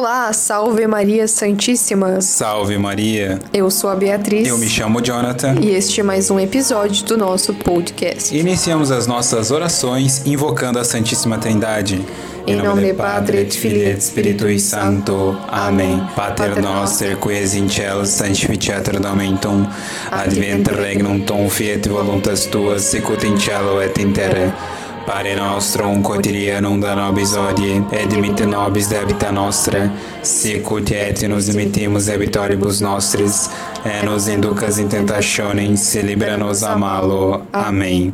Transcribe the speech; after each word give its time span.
Olá, 0.00 0.32
salve 0.32 0.86
Maria 0.86 1.28
Santíssima. 1.28 2.22
Salve 2.22 2.78
Maria. 2.78 3.38
Eu 3.52 3.70
sou 3.70 3.90
a 3.90 3.94
Beatriz. 3.94 4.48
Eu 4.48 4.56
me 4.56 4.66
chamo 4.66 5.02
Jonathan. 5.02 5.56
E 5.60 5.74
este 5.74 6.00
é 6.00 6.02
mais 6.02 6.30
um 6.30 6.40
episódio 6.40 7.04
do 7.04 7.18
nosso 7.18 7.52
podcast. 7.52 8.34
Iniciamos 8.34 8.90
as 8.90 9.06
nossas 9.06 9.50
orações 9.50 10.22
invocando 10.24 10.78
a 10.78 10.84
Santíssima 10.84 11.36
Trindade. 11.36 12.02
Em 12.46 12.56
nome 12.56 12.82
de 12.82 12.94
Padre, 12.94 13.42
et 13.42 13.54
Filii 13.54 13.90
et 13.90 14.02
Spiritui 14.02 14.58
Sancto. 14.58 15.36
Amém. 15.46 16.02
Pater 16.16 16.62
noster, 16.62 17.18
qui 17.18 17.34
es 17.34 17.54
in 17.54 17.68
cielo, 17.68 18.06
sanctificetur 18.06 18.98
nomen 18.98 19.36
tuum. 19.36 19.66
Advent 20.10 20.66
regnum 20.68 21.20
tuum, 21.20 21.50
fiat 21.50 21.86
voluntas 21.86 22.46
tuas, 22.46 22.84
sicut 22.84 23.22
in 23.26 23.38
cielo 23.38 23.82
et 23.82 23.98
in 23.98 24.14
terra. 24.14 24.79
Pare 25.10 25.34
nostrum 25.34 26.02
quotidianum 26.02 26.80
da 26.80 26.94
nobis 26.94 27.32
hodie, 27.34 27.82
et 27.90 28.46
nobis 28.46 28.88
debita 28.88 29.32
nostra, 29.32 29.90
sicut 30.22 30.90
et 30.92 31.28
nos 31.28 31.46
dimittimus 31.46 32.06
debitoribus 32.06 32.80
nostris, 32.80 33.50
et 33.84 34.04
nos 34.04 34.28
inducas 34.28 34.78
in 34.78 34.88
tentationem, 34.88 35.76
se 35.76 36.02
libera 36.02 36.36
nos 36.36 36.62
a 36.62 36.76
malo. 36.76 37.42
Amém. 37.52 38.12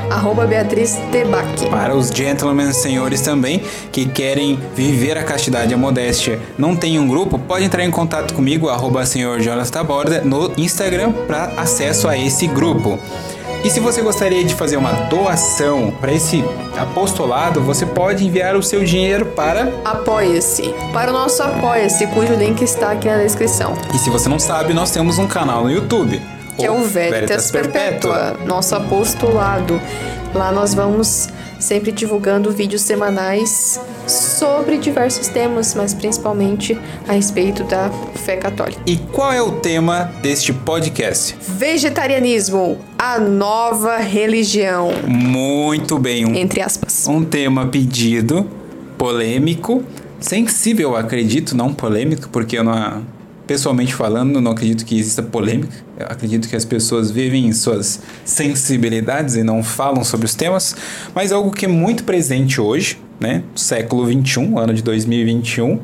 @beatriz_tebac. 0.48 1.68
Para 1.68 1.94
os 1.94 2.08
gentlemen 2.08 2.72
senhores 2.72 3.20
também 3.20 3.62
que 3.92 4.06
querem 4.06 4.58
viver 4.74 5.18
a 5.18 5.22
castidade 5.22 5.72
e 5.72 5.74
a 5.74 5.78
modéstia, 5.78 6.40
não 6.56 6.74
tem 6.74 6.98
um 6.98 7.06
grupo, 7.06 7.38
pode 7.38 7.66
entrar 7.66 7.84
em 7.84 7.90
contato 7.90 8.32
comigo 8.32 8.70
arroba 8.70 9.04
senhor 9.04 9.42
Jonas 9.42 9.68
Taborda 9.68 10.22
no 10.22 10.50
Instagram 10.56 11.12
para 11.26 11.52
acesso 11.58 12.08
a 12.08 12.16
esse 12.16 12.46
grupo. 12.46 12.98
E 13.64 13.70
se 13.70 13.80
você 13.80 14.02
gostaria 14.02 14.44
de 14.44 14.54
fazer 14.54 14.76
uma 14.76 14.92
doação 15.08 15.90
para 15.90 16.12
esse 16.12 16.44
apostolado, 16.76 17.62
você 17.62 17.86
pode 17.86 18.22
enviar 18.26 18.54
o 18.56 18.62
seu 18.62 18.84
dinheiro 18.84 19.24
para 19.24 19.72
Apoia-se. 19.82 20.74
Para 20.92 21.10
o 21.10 21.14
nosso 21.14 21.42
Apoia-se, 21.42 22.06
cujo 22.08 22.34
link 22.34 22.60
está 22.60 22.90
aqui 22.90 23.08
na 23.08 23.16
descrição. 23.16 23.72
E 23.94 23.98
se 23.98 24.10
você 24.10 24.28
não 24.28 24.38
sabe, 24.38 24.74
nós 24.74 24.90
temos 24.90 25.18
um 25.18 25.26
canal 25.26 25.64
no 25.64 25.70
YouTube. 25.70 26.20
Que 26.58 26.66
é 26.66 26.70
o 26.70 26.82
Veritas 26.82 27.50
Perpétua, 27.50 28.36
nosso 28.44 28.76
apostolado. 28.76 29.80
Lá 30.34 30.52
nós 30.52 30.74
vamos 30.74 31.30
sempre 31.64 31.90
divulgando 31.90 32.50
vídeos 32.50 32.82
semanais 32.82 33.80
sobre 34.06 34.76
diversos 34.76 35.28
temas, 35.28 35.74
mas 35.74 35.94
principalmente 35.94 36.78
a 37.08 37.12
respeito 37.12 37.64
da 37.64 37.90
fé 38.24 38.36
católica. 38.36 38.80
E 38.86 38.96
qual 38.96 39.32
é 39.32 39.40
o 39.40 39.52
tema 39.52 40.12
deste 40.22 40.52
podcast? 40.52 41.34
Vegetarianismo, 41.40 42.78
a 42.98 43.18
nova 43.18 43.96
religião. 43.96 44.90
Muito 45.06 45.98
bem, 45.98 46.26
um, 46.26 46.34
Entre 46.34 46.60
aspas. 46.60 47.06
um 47.08 47.24
tema 47.24 47.66
pedido, 47.66 48.46
polêmico, 48.98 49.82
sensível, 50.20 50.94
acredito, 50.94 51.56
não 51.56 51.72
polêmico, 51.72 52.28
porque 52.28 52.58
eu 52.58 52.64
não, 52.64 53.02
pessoalmente 53.46 53.94
falando, 53.94 54.40
não 54.40 54.52
acredito 54.52 54.84
que 54.84 54.98
exista 54.98 55.22
polêmica. 55.22 55.74
Eu 55.98 56.06
acredito 56.06 56.48
que 56.48 56.56
as 56.56 56.64
pessoas 56.64 57.10
vivem 57.10 57.46
em 57.46 57.52
suas 57.52 58.00
sensibilidades 58.24 59.36
e 59.36 59.42
não 59.42 59.62
falam 59.62 60.02
sobre 60.04 60.26
os 60.26 60.34
temas, 60.34 60.74
mas 61.14 61.32
algo 61.32 61.50
que 61.50 61.66
é 61.66 61.68
muito 61.68 62.04
presente 62.04 62.60
hoje, 62.60 62.98
né, 63.20 63.42
século 63.54 64.06
21, 64.06 64.58
ano 64.58 64.74
de 64.74 64.82
2021, 64.82 65.80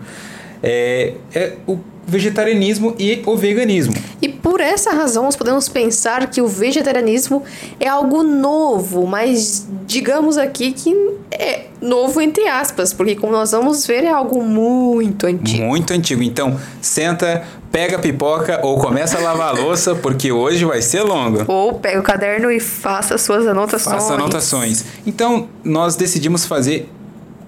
é, 0.63 1.15
é 1.35 1.57
o 1.67 1.79
vegetarianismo 2.07 2.95
e 2.99 3.23
o 3.25 3.37
veganismo. 3.37 3.95
E 4.21 4.29
por 4.29 4.61
essa 4.61 4.91
razão 4.93 5.25
nós 5.25 5.37
podemos 5.37 5.69
pensar 5.69 6.29
que 6.29 6.41
o 6.41 6.49
vegetarianismo 6.49 7.43
é 7.79 7.89
algo 7.89 8.23
novo, 8.23 9.07
mas 9.07 9.67
digamos 9.87 10.37
aqui 10.37 10.73
que 10.73 10.95
é 11.31 11.67
novo 11.81 12.21
entre 12.21 12.47
aspas, 12.49 12.93
porque 12.93 13.15
como 13.15 13.33
nós 13.33 13.53
vamos 13.53 13.87
ver 13.87 14.05
é 14.05 14.11
algo 14.11 14.43
muito 14.43 15.27
antigo. 15.27 15.65
Muito 15.65 15.93
antigo. 15.93 16.23
Então, 16.23 16.59
senta, 16.81 17.45
pega 17.71 17.97
a 17.97 17.99
pipoca 17.99 18.61
ou 18.63 18.79
começa 18.79 19.19
a 19.19 19.21
lavar 19.21 19.49
a 19.49 19.61
louça, 19.61 19.95
porque 19.95 20.33
hoje 20.33 20.65
vai 20.65 20.83
ser 20.83 21.03
longo. 21.03 21.45
Ou 21.47 21.75
pega 21.75 22.01
o 22.01 22.03
caderno 22.03 22.51
e 22.51 22.61
faça 22.61 23.17
suas 23.17 23.47
anotações. 23.47 23.97
Faça 23.97 24.15
anotações. 24.15 24.85
Então, 25.07 25.49
nós 25.65 25.97
decidimos 25.97 26.45
fazer 26.45 26.89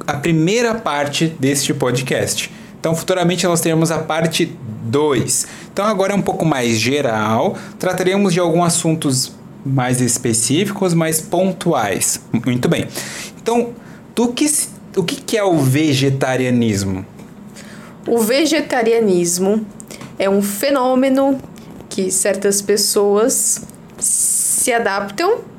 a 0.06 0.14
primeira 0.14 0.74
parte 0.74 1.26
deste 1.38 1.74
podcast. 1.74 2.50
Então, 2.82 2.96
futuramente 2.96 3.46
nós 3.46 3.60
teremos 3.60 3.92
a 3.92 4.00
parte 4.00 4.58
2. 4.82 5.46
Então, 5.72 5.84
agora 5.84 6.14
é 6.14 6.16
um 6.16 6.20
pouco 6.20 6.44
mais 6.44 6.80
geral, 6.80 7.56
trataremos 7.78 8.32
de 8.32 8.40
alguns 8.40 8.66
assuntos 8.66 9.30
mais 9.64 10.00
específicos, 10.00 10.92
mais 10.92 11.20
pontuais. 11.20 12.20
Muito 12.44 12.68
bem. 12.68 12.88
Então, 13.40 13.70
do 14.16 14.32
que, 14.32 14.52
o 14.96 15.04
que 15.04 15.38
é 15.38 15.44
o 15.44 15.58
vegetarianismo? 15.58 17.06
O 18.04 18.18
vegetarianismo 18.18 19.64
é 20.18 20.28
um 20.28 20.42
fenômeno 20.42 21.38
que 21.88 22.10
certas 22.10 22.60
pessoas 22.60 23.62
se 23.96 24.72
adaptam 24.72 25.51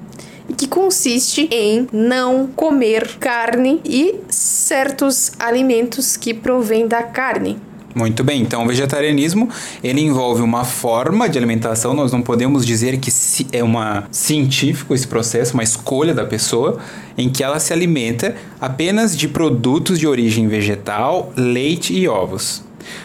que 0.58 0.68
consiste 0.68 1.48
em 1.52 1.88
não 1.92 2.48
comer 2.48 3.18
carne 3.20 3.82
e 3.86 4.16
certos 4.30 5.32
alimentos 5.40 6.18
que 6.18 6.34
provêm 6.34 6.88
da 6.88 7.04
carne. 7.04 7.58
Muito 7.96 8.24
bem, 8.24 8.42
então 8.42 8.64
o 8.64 8.68
vegetarianismo 8.68 9.50
ele 9.84 10.02
envolve 10.02 10.42
uma 10.42 10.66
forma 10.66 11.30
de 11.30 11.38
alimentação, 11.38 11.94
nós 11.94 12.12
não 12.12 12.24
podemos 12.24 12.66
dizer 12.66 12.98
que 12.98 13.12
é 13.52 13.64
uma 13.64 14.08
científico 14.12 14.96
esse 14.96 15.08
processo, 15.08 15.54
uma 15.54 15.62
escolha 15.62 16.12
da 16.12 16.26
pessoa, 16.26 16.80
em 17.16 17.30
que 17.30 17.44
ela 17.44 17.60
se 17.60 17.72
alimenta 17.72 18.36
apenas 18.60 19.16
de 19.16 19.28
produtos 19.28 20.00
de 20.00 20.08
origem 20.08 20.48
vegetal, 20.48 21.32
leite 21.38 21.94
e 21.94 22.08
ovos. 22.08 22.64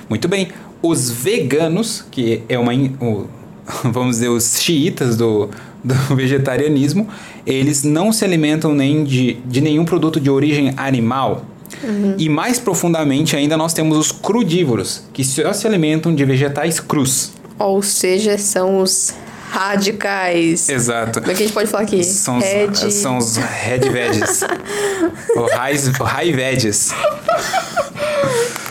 Muito 0.09 0.27
bem, 0.27 0.49
os 0.81 1.11
veganos, 1.11 2.07
que 2.11 2.43
é 2.49 2.59
uma 2.59 2.73
vamos 3.85 4.17
dizer 4.17 4.29
os 4.29 4.61
xiitas 4.62 5.17
do, 5.17 5.51
do 5.83 5.95
vegetarianismo, 6.17 7.09
eles 7.47 7.83
não 7.83 8.13
se 8.13 8.25
alimentam 8.25 8.75
nem 8.75 9.05
de, 9.05 9.35
de 9.47 9.61
nenhum 9.61 9.85
produto 9.85 10.21
de 10.21 10.31
origem 10.31 10.73
animal. 10.77 11.45
E 12.17 12.29
mais 12.29 12.59
profundamente 12.59 13.37
ainda 13.37 13.57
nós 13.57 13.73
temos 13.73 13.97
os 13.99 14.11
crudívoros, 14.11 15.05
que 15.13 15.23
só 15.23 15.53
se 15.53 15.67
alimentam 15.67 16.15
de 16.15 16.25
vegetais 16.25 16.81
crus. 16.81 17.33
Ou 17.59 17.83
seja, 17.83 18.37
são 18.39 18.81
os 18.81 19.13
radicais. 19.51 20.69
Exato. 20.69 21.21
Como 21.21 21.31
é 21.31 21.35
que 21.35 21.43
a 21.43 21.47
gente 21.47 21.55
pode 21.55 21.71
falar 21.71 21.85
aqui? 21.85 22.03
São 22.03 22.39
os, 22.39 22.45
Red- 22.45 22.91
são 22.91 23.19
os 23.19 23.37
red 23.37 23.81
veggies. 23.91 24.43
o 25.37 25.47
high, 25.57 25.77
o 26.01 26.05
high 26.05 26.33
veggies. 26.33 26.91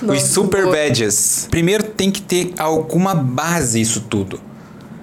Os 0.01 0.07
Nossa, 0.07 0.27
super 0.27 0.63
boa. 0.63 0.75
veggies. 0.75 1.47
Primeiro 1.49 1.83
tem 1.83 2.11
que 2.11 2.21
ter 2.21 2.53
alguma 2.57 3.15
base 3.15 3.79
isso 3.81 4.01
tudo. 4.01 4.39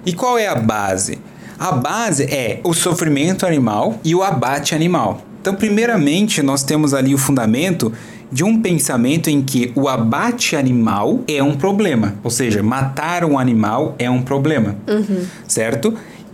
E 0.05 0.13
qual 0.13 0.37
é 0.37 0.47
a 0.47 0.55
base? 0.55 1.19
A 1.59 1.71
base 1.71 2.23
é 2.23 2.59
o 2.63 2.73
sofrimento 2.73 3.45
animal 3.45 3.99
e 4.03 4.13
o 4.13 4.21
abate 4.23 4.75
animal. 4.75 5.21
Então, 5.41 5.55
primeiramente, 5.55 6.41
nós 6.41 6.63
temos 6.63 6.93
ali 6.93 7.13
o 7.13 7.17
fundamento 7.17 7.93
de 8.31 8.43
um 8.43 8.61
pensamento 8.61 9.29
em 9.29 9.41
que 9.41 9.71
o 9.75 9.87
abate 9.87 10.55
animal 10.55 11.21
é 11.27 11.41
um 11.43 11.55
problema, 11.55 12.15
ou 12.23 12.31
seja, 12.31 12.61
matar 12.63 13.23
um 13.23 13.37
animal 13.37 13.95
é 13.99 14.09
um 14.09 14.21
problema, 14.21 14.75
Uhum. 14.87 15.25
certo? 15.47 15.93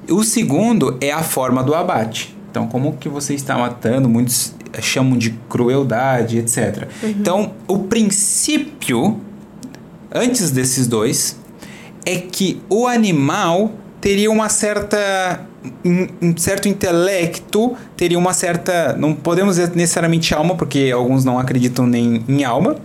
O 0.09 0.23
segundo 0.23 0.97
é 1.01 1.11
a 1.11 1.21
forma 1.21 1.61
do 1.61 1.75
abate. 1.75 2.35
Então, 2.49 2.67
como 2.67 2.93
que 2.97 3.07
você 3.09 3.33
está 3.35 3.57
matando? 3.57 4.09
Muitos 4.09 4.55
chamam 4.81 5.17
de 5.17 5.31
crueldade, 5.49 6.37
etc. 6.37 6.87
Então, 7.03 7.51
o 7.67 7.79
princípio 7.79 9.19
antes 10.13 10.51
desses 10.51 10.87
dois 10.87 11.37
é 12.05 12.15
que 12.17 12.61
o 12.69 12.87
animal 12.87 13.71
teria 14.01 14.29
uma 14.31 14.49
certa 14.49 15.47
um, 15.85 16.07
um 16.21 16.37
certo 16.37 16.67
intelecto, 16.67 17.77
teria 17.95 18.17
uma 18.17 18.33
certa, 18.33 18.95
não 18.97 19.13
podemos 19.13 19.55
dizer 19.55 19.75
necessariamente 19.75 20.33
alma, 20.33 20.55
porque 20.55 20.91
alguns 20.93 21.23
não 21.23 21.37
acreditam 21.37 21.85
nem 21.85 22.23
em 22.27 22.43
alma, 22.43 22.77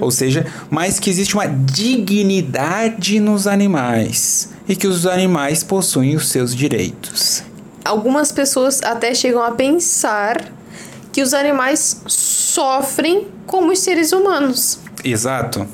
ou 0.00 0.10
seja, 0.10 0.46
mas 0.70 1.00
que 1.00 1.08
existe 1.08 1.34
uma 1.34 1.46
dignidade 1.46 3.18
nos 3.18 3.46
animais 3.46 4.50
e 4.68 4.76
que 4.76 4.86
os 4.86 5.06
animais 5.06 5.64
possuem 5.64 6.14
os 6.14 6.28
seus 6.28 6.54
direitos. 6.54 7.42
Algumas 7.84 8.30
pessoas 8.30 8.82
até 8.82 9.14
chegam 9.14 9.42
a 9.42 9.52
pensar 9.52 10.52
que 11.10 11.22
os 11.22 11.32
animais 11.32 12.02
sofrem 12.06 13.26
como 13.46 13.72
os 13.72 13.78
seres 13.78 14.12
humanos. 14.12 14.78
Exato. 15.02 15.66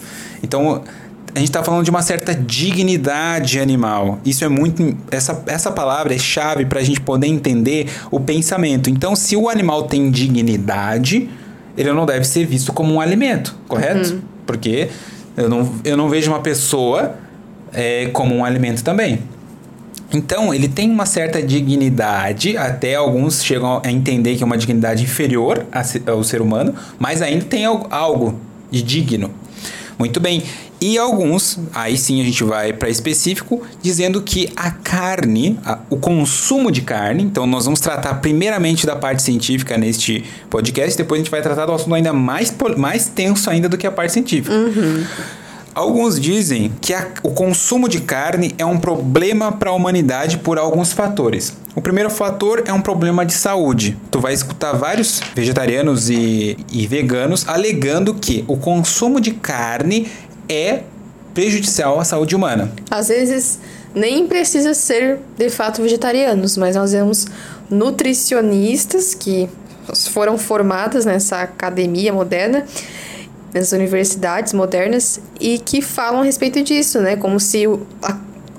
Então, 0.43 0.85
a 1.34 1.38
gente 1.38 1.48
está 1.48 1.62
falando 1.64 1.84
de 1.84 1.90
uma 1.90 2.02
certa 2.02 2.34
dignidade 2.34 3.58
animal. 3.58 4.19
Isso 4.25 4.44
é 4.44 4.48
muito. 4.48 4.96
Essa, 5.10 5.42
essa 5.46 5.72
palavra 5.72 6.14
é 6.14 6.19
chave 6.19 6.64
para 6.66 6.81
a 6.81 6.82
gente 6.84 7.00
poder 7.00 7.26
entender 7.26 7.88
o 8.10 8.20
pensamento. 8.20 8.88
Então, 8.88 9.16
se 9.16 9.34
o 9.36 9.48
animal 9.48 9.84
tem 9.84 10.10
dignidade, 10.10 11.28
ele 11.76 11.92
não 11.92 12.06
deve 12.06 12.25
ser 12.25 12.46
visto 12.46 12.72
como 12.72 12.94
um 12.94 13.00
alimento, 13.00 13.56
correto? 13.66 14.22
Porque 14.46 14.88
eu 15.36 15.48
não, 15.48 15.72
eu 15.84 15.96
não 15.96 16.08
vejo 16.08 16.31
uma 16.31 16.40
pessoa 16.40 17.16
é, 17.72 18.06
como 18.12 18.34
um 18.34 18.44
alimento 18.44 18.84
também. 18.84 19.19
Então, 20.12 20.54
ele 20.54 20.69
tem 20.69 20.88
uma 20.88 21.06
certa 21.06 21.42
dignidade, 21.42 22.56
até 22.56 22.94
alguns 22.94 23.42
chegam 23.42 23.82
a 23.84 23.90
entender 23.90 24.36
que 24.36 24.42
é 24.44 24.46
uma 24.46 24.56
dignidade 24.56 25.02
inferior 25.02 25.66
ao 26.06 26.22
ser 26.22 26.40
humano, 26.40 26.72
mas 26.98 27.20
ainda 27.20 27.44
tem 27.46 27.64
al- 27.64 27.88
algo 27.90 28.38
de 28.70 28.81
digno. 28.82 29.31
Muito 29.98 30.20
bem. 30.20 30.42
E 30.86 30.98
alguns, 30.98 31.58
aí 31.72 31.96
sim 31.96 32.20
a 32.20 32.25
gente 32.25 32.44
vai 32.44 32.70
para 32.75 32.90
específico, 32.90 33.62
dizendo 33.81 34.20
que 34.20 34.52
a 34.54 34.70
carne, 34.70 35.58
a- 35.64 35.78
o 35.88 35.96
consumo 35.96 36.70
de 36.70 36.82
carne, 36.82 37.22
então 37.22 37.46
nós 37.46 37.64
vamos 37.64 37.81
tratar 37.81 38.12
primeiramente 38.16 38.84
da 38.84 38.94
parte 38.94 39.22
científica 39.22 39.78
neste 39.78 40.22
podcast, 40.50 40.94
depois 40.98 41.19
a 41.19 41.25
gente 41.25 41.31
vai 41.31 41.40
tratar 41.40 41.64
do 41.64 41.72
assunto 41.72 41.94
ainda 41.94 42.12
mais, 42.12 42.54
mais 42.76 43.06
tenso 43.06 43.48
ainda 43.48 43.66
do 43.66 43.78
que 43.78 43.86
a 43.86 43.90
parte 43.90 44.12
científica. 44.12 44.54
Alguns 45.75 46.20
dizem 46.20 46.70
que 46.82 46.92
a- 46.92 47.08
o 47.22 47.31
consumo 47.31 47.88
de 47.88 48.00
carne 48.02 48.54
é 48.58 48.64
um 48.66 48.78
problema 48.78 49.50
para 49.52 49.70
a 49.70 49.72
humanidade 49.72 50.36
por 50.36 50.58
alguns 50.58 50.92
fatores. 50.92 51.54
O 51.75 51.81
primeiro 51.81 52.10
fator 52.10 52.62
é 52.66 52.72
um 52.75 52.81
problema 52.82 53.25
de 53.25 53.32
saúde. 53.32 53.96
Tu 54.10 54.20
vai 54.20 54.34
escutar 54.34 54.72
vários 54.75 55.20
vegetarianos 55.34 56.10
e, 56.10 56.58
e 56.70 56.86
veganos 56.86 57.48
alegando 57.48 58.12
que 58.14 58.44
o 58.46 58.56
consumo 58.58 59.19
de 59.19 59.31
carne 59.32 60.06
é 60.49 60.82
prejudicial 61.32 61.99
à 61.99 62.05
saúde 62.05 62.37
humana. 62.37 62.73
Às 62.91 63.08
vezes 63.08 63.58
nem 63.94 64.26
precisa 64.26 64.75
ser 64.75 65.19
de 65.37 65.50
fato 65.50 65.82
vegetarianos, 65.82 66.56
mas 66.56 66.76
nós 66.76 66.93
vemos 66.93 67.26
nutricionistas 67.70 69.14
que 69.14 69.49
foram 70.11 70.38
formadas 70.38 71.05
nessa 71.05 71.43
academia 71.43 72.12
moderna, 72.12 72.64
nessas 73.52 73.73
universidades 73.73 74.52
modernas 74.52 75.20
e 75.41 75.58
que 75.58 75.82
falam 75.82 76.20
a 76.20 76.25
respeito 76.25 76.62
disso, 76.62 77.00
né? 77.00 77.17
Como 77.17 77.38
se 77.38 77.64
a, 78.02 78.17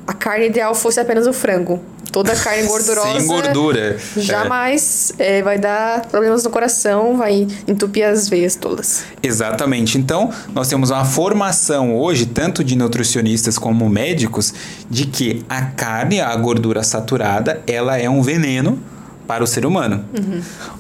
a 0.08 0.14
carne 0.14 0.48
ideal 0.48 0.76
fosse 0.76 1.00
apenas 1.00 1.28
o 1.28 1.34
frango. 1.34 1.82
Toda 2.16 2.32
a 2.32 2.36
carne 2.38 2.64
gordurosa 2.64 3.20
Sem 3.20 3.28
gordura. 3.28 3.98
jamais 4.16 5.12
é, 5.20 5.42
vai 5.42 5.60
dar 5.60 6.06
problemas 6.06 6.46
no 6.46 6.50
coração, 6.50 7.18
vai 7.18 7.46
entupir 7.68 8.06
as 8.06 8.30
veias 8.30 8.56
todas. 8.56 9.04
Exatamente. 9.22 9.98
Então, 9.98 10.32
nós 10.54 10.70
temos 10.70 10.92
uma 10.92 11.04
formação 11.04 11.94
hoje, 11.94 12.26
tanto 12.26 12.64
de 12.64 12.78
nutricionistas 12.78 13.58
como 13.58 13.90
médicos, 13.90 14.54
de 14.90 15.08
que 15.08 15.44
a 15.50 15.64
carne, 15.64 16.22
a 16.22 16.34
gordura 16.38 16.84
saturada, 16.84 17.62
ela 17.68 17.98
é 17.98 18.10
um 18.10 18.22
veneno 18.22 18.80
para 19.28 19.44
o 19.44 19.48
ser 19.48 19.66
humano. 19.66 20.06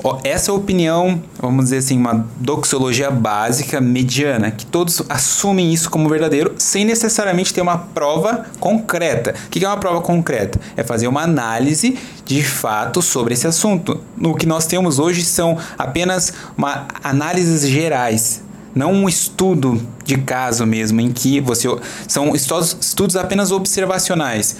Ó, 0.03 0.19
Essa 0.23 0.53
opinião, 0.53 1.21
vamos 1.39 1.65
dizer 1.65 1.77
assim, 1.77 1.97
uma 1.97 2.25
doxologia 2.37 3.09
básica 3.09 3.81
mediana, 3.81 4.51
que 4.51 4.65
todos 4.65 5.01
assumem 5.09 5.73
isso 5.73 5.89
como 5.89 6.09
verdadeiro, 6.09 6.53
sem 6.57 6.85
necessariamente 6.85 7.53
ter 7.53 7.61
uma 7.61 7.77
prova 7.77 8.45
concreta. 8.59 9.33
O 9.47 9.49
que 9.49 9.63
é 9.63 9.67
uma 9.67 9.77
prova 9.77 10.01
concreta? 10.01 10.59
É 10.75 10.83
fazer 10.83 11.07
uma 11.07 11.21
análise 11.21 11.97
de 12.25 12.43
fato 12.43 13.01
sobre 13.01 13.33
esse 13.33 13.47
assunto. 13.47 14.01
O 14.21 14.33
que 14.33 14.45
nós 14.45 14.65
temos 14.65 14.99
hoje 14.99 15.23
são 15.23 15.57
apenas 15.77 16.33
uma 16.57 16.87
análises 17.03 17.67
gerais, 17.67 18.43
não 18.73 18.91
um 18.91 19.07
estudo 19.07 19.81
de 20.03 20.17
caso 20.17 20.65
mesmo, 20.65 20.99
em 20.99 21.11
que 21.11 21.39
você. 21.39 21.67
São 22.07 22.35
estudos, 22.35 22.77
estudos 22.81 23.15
apenas 23.15 23.51
observacionais. 23.51 24.57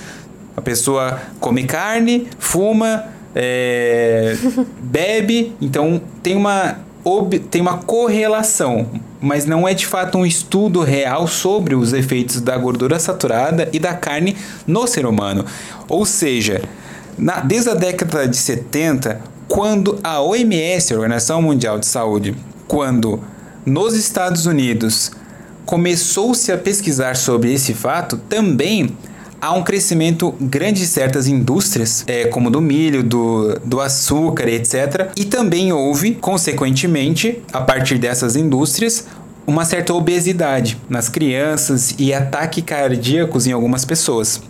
A 0.55 0.61
pessoa 0.61 1.19
come 1.39 1.65
carne, 1.65 2.27
fuma, 2.39 3.03
é, 3.35 4.37
bebe, 4.81 5.53
então 5.61 6.01
tem 6.23 6.35
uma, 6.37 6.77
tem 7.51 7.61
uma 7.61 7.77
correlação, 7.79 8.87
mas 9.21 9.45
não 9.45 9.67
é 9.67 9.73
de 9.73 9.85
fato 9.85 10.17
um 10.17 10.25
estudo 10.25 10.81
real 10.81 11.27
sobre 11.27 11.75
os 11.75 11.91
efeitos 11.93 12.39
da 12.39 12.57
gordura 12.57 12.97
saturada 12.97 13.67
e 13.73 13.79
da 13.79 13.93
carne 13.93 14.35
no 14.65 14.87
ser 14.87 15.05
humano. 15.05 15.45
Ou 15.89 16.05
seja, 16.05 16.61
na- 17.17 17.41
desde 17.41 17.69
a 17.69 17.73
década 17.73 18.27
de 18.27 18.37
70, 18.37 19.19
quando 19.47 19.99
a 20.03 20.21
OMS, 20.21 20.93
a 20.93 20.95
Organização 20.95 21.41
Mundial 21.41 21.77
de 21.77 21.85
Saúde, 21.85 22.35
quando 22.67 23.19
nos 23.65 23.93
Estados 23.95 24.45
Unidos 24.45 25.11
começou-se 25.65 26.51
a 26.51 26.57
pesquisar 26.57 27.15
sobre 27.15 27.51
esse 27.53 27.73
fato, 27.73 28.17
também 28.29 28.95
há 29.45 29.51
um 29.51 29.61
crescimento 29.61 30.33
grande 30.41 30.79
de 30.79 30.87
certas 30.87 31.27
indústrias, 31.27 32.03
é, 32.07 32.25
como 32.25 32.49
do 32.49 32.59
milho, 32.59 33.03
do, 33.03 33.59
do 33.63 33.79
açúcar, 33.79 34.47
etc. 34.47 35.11
E 35.15 35.23
também 35.23 35.71
houve, 35.71 36.15
consequentemente, 36.15 37.43
a 37.53 37.61
partir 37.61 37.99
dessas 37.99 38.35
indústrias, 38.35 39.05
uma 39.45 39.63
certa 39.63 39.93
obesidade 39.93 40.79
nas 40.89 41.09
crianças 41.09 41.93
e 41.99 42.11
ataques 42.11 42.63
cardíacos 42.63 43.45
em 43.45 43.51
algumas 43.51 43.85
pessoas. 43.85 44.41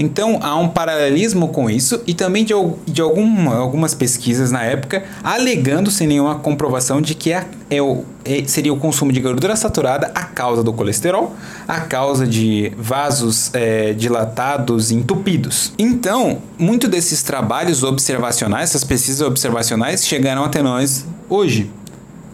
Então 0.00 0.38
há 0.42 0.56
um 0.56 0.66
paralelismo 0.66 1.48
com 1.48 1.68
isso 1.68 2.02
e 2.06 2.14
também 2.14 2.42
de, 2.42 2.54
de 2.86 3.02
alguma, 3.02 3.54
algumas 3.54 3.94
pesquisas 3.94 4.50
na 4.50 4.64
época 4.64 5.04
alegando 5.22 5.90
sem 5.90 6.06
nenhuma 6.06 6.36
comprovação 6.36 7.02
de 7.02 7.14
que 7.14 7.30
é, 7.30 7.46
é 7.70 7.80
é- 8.24 8.44
seria 8.46 8.72
o 8.72 8.78
consumo 8.78 9.12
de 9.12 9.20
gordura 9.20 9.54
saturada 9.56 10.10
a 10.14 10.24
causa 10.24 10.62
do 10.62 10.72
colesterol, 10.72 11.34
a 11.68 11.80
causa 11.80 12.26
de 12.26 12.72
vasos 12.78 13.50
é, 13.54 13.92
dilatados 13.92 14.90
e 14.90 14.94
entupidos. 14.94 15.72
Então, 15.78 16.38
muito 16.58 16.88
desses 16.88 17.22
trabalhos 17.22 17.82
observacionais, 17.82 18.70
essas 18.70 18.84
pesquisas 18.84 19.20
observacionais 19.20 20.06
chegaram 20.06 20.44
até 20.44 20.62
nós 20.62 21.04
hoje. 21.28 21.70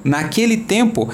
Naquele 0.04 0.56
tempo, 0.56 1.08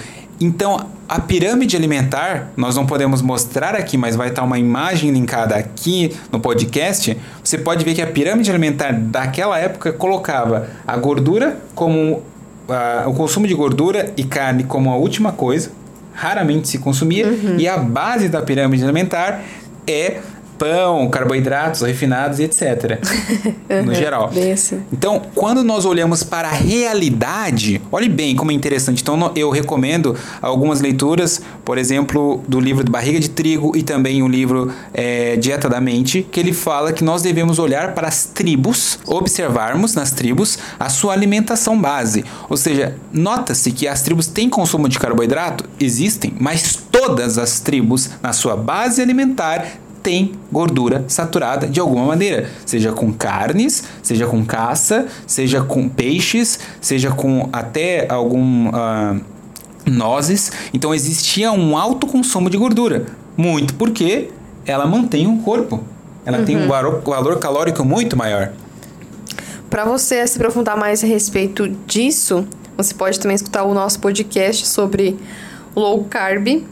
então 0.45 0.87
a 1.09 1.21
pirâmide 1.21 1.77
alimentar, 1.77 2.53
nós 2.57 2.75
não 2.75 2.87
podemos 2.87 3.21
mostrar 3.21 3.75
aqui, 3.75 3.97
mas 3.97 4.17
vai 4.17 4.29
estar 4.29 4.43
uma 4.43 4.59
imagem 4.59 5.11
linkada 5.11 5.55
aqui 5.55 6.17
no 6.31 6.41
podcast. 6.41 7.17
Você 7.45 7.59
pode 7.59 7.85
ver 7.85 7.95
que 7.95 8.01
a 8.01 8.07
pirâmide 8.07 8.51
alimentar 8.51 8.93
daquela 8.93 9.59
época 9.59 9.93
colocava 9.93 10.69
a 10.87 10.97
gordura 10.97 11.59
como 11.75 12.23
o 13.07 13.13
consumo 13.13 13.47
de 13.47 13.55
gordura 13.55 14.13
e 14.17 14.25
carne 14.25 14.65
como 14.65 14.91
a 14.91 14.97
última 14.97 15.33
coisa, 15.33 15.71
raramente 16.15 16.69
se 16.69 16.79
consumia, 16.79 17.27
e 17.59 17.69
a 17.69 17.77
base 17.77 18.29
da 18.29 18.41
pirâmide 18.41 18.83
alimentar 18.83 19.43
é 19.87 20.21
pão, 20.63 21.11
carboidratos 21.11 21.81
refinados 21.81 22.39
e 22.39 22.45
etc. 22.45 23.01
no 23.85 23.93
geral. 23.93 24.31
Assim. 24.53 24.81
Então, 24.93 25.21
quando 25.35 25.65
nós 25.65 25.85
olhamos 25.85 26.23
para 26.23 26.47
a 26.47 26.53
realidade, 26.53 27.83
olhe 27.91 28.09
bem 28.09 28.37
como 28.37 28.53
é 28.53 28.55
interessante. 28.55 29.03
Então, 29.03 29.33
eu 29.35 29.51
recomendo 29.51 30.17
algumas 30.41 30.81
leituras, 30.81 31.43
por 31.65 31.79
exemplo, 31.79 32.45
do 32.47 32.61
livro 32.61 32.89
Barriga 32.89 33.19
de 33.19 33.29
Trigo 33.29 33.77
e 33.77 33.83
também 33.83 34.23
o 34.23 34.29
livro 34.29 34.73
é, 34.95 35.35
Dieta 35.37 35.69
da 35.69 35.81
Mente, 35.81 36.25
que 36.31 36.39
ele 36.39 36.53
fala 36.53 36.93
que 36.93 37.03
nós 37.03 37.23
devemos 37.23 37.59
olhar 37.59 37.93
para 37.93 38.07
as 38.07 38.25
tribos, 38.25 39.01
observarmos 39.05 39.97
nas 39.97 40.13
tribos 40.13 40.61
a 40.79 40.89
sua 40.89 41.13
alimentação 41.13 41.77
base. 41.77 42.25
Ou 42.49 42.57
seja, 42.57 42.95
nota-se 43.13 43.73
que 43.73 43.89
as 43.89 44.03
tribos 44.03 44.29
têm 44.29 44.49
consumo 44.49 44.89
de 44.89 45.01
carboidrato? 45.01 45.65
Existem, 45.81 46.33
mas 46.39 46.77
todas 46.93 47.37
as 47.37 47.59
tribos, 47.59 48.11
na 48.23 48.33
sua 48.33 48.57
base 48.57 49.03
alimentar, 49.03 49.67
tem 50.03 50.33
gordura 50.51 51.05
saturada 51.09 51.67
de 51.67 51.79
alguma 51.81 52.05
maneira, 52.05 52.51
seja 52.67 52.93
com 52.93 53.13
carnes, 53.13 53.85
seja 54.03 54.27
com 54.27 54.45
caça, 54.45 55.07
seja 55.27 55.63
com 55.63 55.89
peixes, 55.89 56.59
seja 56.81 57.11
com 57.11 57.49
até 57.53 58.07
algum 58.11 58.69
uh, 58.69 59.21
nozes. 59.87 60.53
Então 60.75 60.95
existia 60.95 61.53
um 61.53 61.77
alto 61.77 62.07
consumo 62.07 62.51
de 62.51 62.57
gordura, 62.57 63.07
muito 63.37 63.75
porque 63.75 64.31
ela 64.67 64.87
mantém 64.87 65.27
o 65.27 65.39
corpo. 65.39 65.83
Ela 66.25 66.39
uhum. 66.39 66.45
tem 66.45 66.57
um 66.57 66.69
valor, 66.69 67.03
valor 67.05 67.39
calórico 67.39 67.85
muito 67.85 68.17
maior. 68.17 68.53
Para 69.69 69.85
você 69.85 70.27
se 70.27 70.37
aprofundar 70.37 70.77
mais 70.77 71.03
a 71.03 71.07
respeito 71.07 71.69
disso, 71.87 72.47
você 72.77 72.95
pode 72.95 73.19
também 73.19 73.35
escutar 73.35 73.65
o 73.65 73.75
nosso 73.75 73.99
podcast 74.01 74.69
sobre 74.69 75.19
low 75.75 76.05
carb 76.05 76.65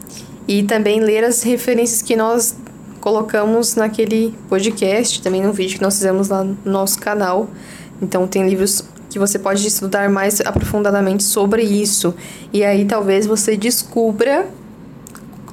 e 0.47 0.63
também 0.63 0.99
ler 0.99 1.23
as 1.23 1.43
referências 1.43 2.01
que 2.01 2.15
nós 2.15 2.55
colocamos 3.01 3.75
naquele 3.75 4.33
podcast, 4.47 5.21
também 5.21 5.41
no 5.41 5.51
vídeo 5.51 5.77
que 5.77 5.81
nós 5.81 5.95
fizemos 5.95 6.29
lá 6.29 6.43
no 6.43 6.57
nosso 6.63 6.99
canal. 6.99 7.49
Então 8.01 8.25
tem 8.27 8.47
livros 8.47 8.85
que 9.09 9.19
você 9.19 9.37
pode 9.37 9.67
estudar 9.67 10.09
mais 10.09 10.39
aprofundadamente 10.39 11.23
sobre 11.23 11.63
isso. 11.63 12.13
E 12.53 12.63
aí 12.63 12.85
talvez 12.85 13.25
você 13.25 13.57
descubra, 13.57 14.47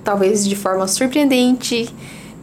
talvez 0.04 0.46
de 0.46 0.54
forma 0.54 0.86
surpreendente, 0.86 1.92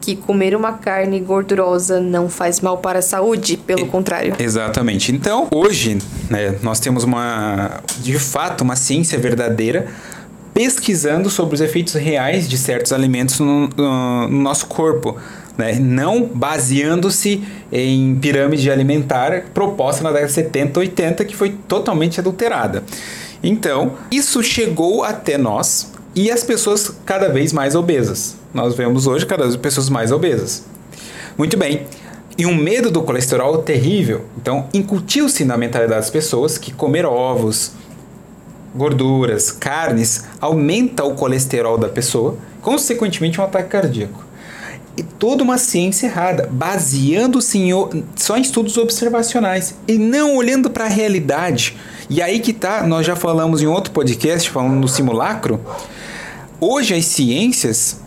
que 0.02 0.16
comer 0.16 0.56
uma 0.56 0.74
carne 0.74 1.20
gordurosa 1.20 2.00
não 2.00 2.30
faz 2.30 2.60
mal 2.60 2.78
para 2.78 3.00
a 3.00 3.02
saúde, 3.02 3.58
pelo 3.58 3.88
contrário. 3.88 4.36
Exatamente. 4.38 5.12
Então, 5.12 5.48
hoje, 5.52 5.98
né, 6.30 6.60
nós 6.62 6.80
temos 6.80 7.04
uma, 7.04 7.80
de 8.02 8.20
fato, 8.20 8.62
uma 8.62 8.76
ciência 8.76 9.18
verdadeira 9.18 9.88
pesquisando 10.56 11.30
sobre 11.30 11.54
os 11.54 11.62
efeitos 11.62 11.94
reais 11.94 12.50
de 12.50 12.58
certos 12.58 12.92
alimentos 12.92 13.40
no, 13.40 13.68
no, 13.68 14.28
no 14.28 14.42
nosso 14.42 14.66
corpo. 14.66 15.16
Né? 15.56 15.74
Não 15.80 16.26
baseando-se 16.26 17.44
em 17.72 18.16
pirâmide 18.16 18.72
alimentar 18.72 19.46
proposta 19.54 20.04
na 20.04 20.10
década 20.10 20.28
de 20.28 20.34
70, 20.34 20.80
80, 20.80 21.26
que 21.26 21.36
foi 21.36 21.52
totalmente 21.68 22.20
adulterada. 22.20 22.84
Então, 23.44 23.94
isso 24.10 24.42
chegou 24.42 25.04
até 25.04 25.38
nós 25.38 25.92
e 26.16 26.32
as 26.32 26.44
pessoas 26.44 26.92
cada 27.06 27.30
vez 27.30 27.54
mais 27.54 27.76
obesas 27.76 28.38
nós 28.56 28.74
vemos 28.74 29.06
hoje 29.06 29.26
cada 29.26 29.44
vez 29.44 29.58
pessoas 29.58 29.90
mais 29.90 30.14
obesas. 30.14 30.64
Muito 31.38 31.58
bem. 31.58 31.86
E 32.38 32.46
um 32.46 32.56
medo 32.56 32.90
do 32.90 33.04
colesterol 33.04 33.58
terrível. 33.58 34.24
Então, 34.38 34.70
incutiu-se 34.74 35.44
na 35.44 35.58
mentalidade 35.58 36.00
das 36.00 36.10
pessoas 36.10 36.58
que 36.58 36.72
comer 36.72 37.06
ovos, 37.06 37.74
gorduras, 38.76 39.52
carnes 39.52 40.26
aumenta 40.42 41.04
o 41.04 41.16
colesterol 41.16 41.78
da 41.78 41.88
pessoa, 41.88 42.38
consequentemente 42.62 43.40
um 43.40 43.44
ataque 43.44 43.70
cardíaco. 43.70 44.24
E 44.98 45.04
toda 45.04 45.44
uma 45.44 45.58
ciência 45.58 46.08
errada, 46.08 46.48
baseando-se 46.52 47.60
só 48.16 48.38
em 48.38 48.42
estudos 48.42 48.78
observacionais 48.78 49.76
e 49.88 49.98
não 49.98 50.36
olhando 50.36 50.70
para 50.70 50.86
a 50.86 50.90
realidade. 50.90 51.76
E 52.10 52.22
aí 52.22 52.40
que 52.40 52.54
tá, 52.54 52.86
nós 52.86 53.06
já 53.06 53.16
falamos 53.16 53.62
em 53.62 53.68
outro 53.68 53.92
podcast 53.92 54.50
falando 54.50 54.82
do 54.82 54.88
simulacro. 54.88 55.60
Hoje 56.62 56.94
as 56.94 57.06
ciências 57.06 58.00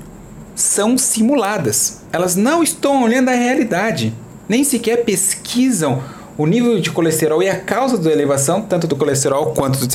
são 0.54 0.96
simuladas. 0.96 2.00
Elas 2.10 2.36
não 2.36 2.62
estão 2.62 3.02
olhando 3.02 3.28
a 3.28 3.34
realidade, 3.34 4.14
nem 4.48 4.64
sequer 4.64 5.04
pesquisam 5.04 6.02
o 6.38 6.46
nível 6.46 6.80
de 6.80 6.92
colesterol 6.92 7.42
e 7.42 7.50
a 7.50 7.58
causa 7.58 7.98
da 7.98 8.12
elevação, 8.12 8.62
tanto 8.62 8.86
do 8.86 8.94
colesterol 8.94 9.46
quanto 9.46 9.80
do 9.80 9.88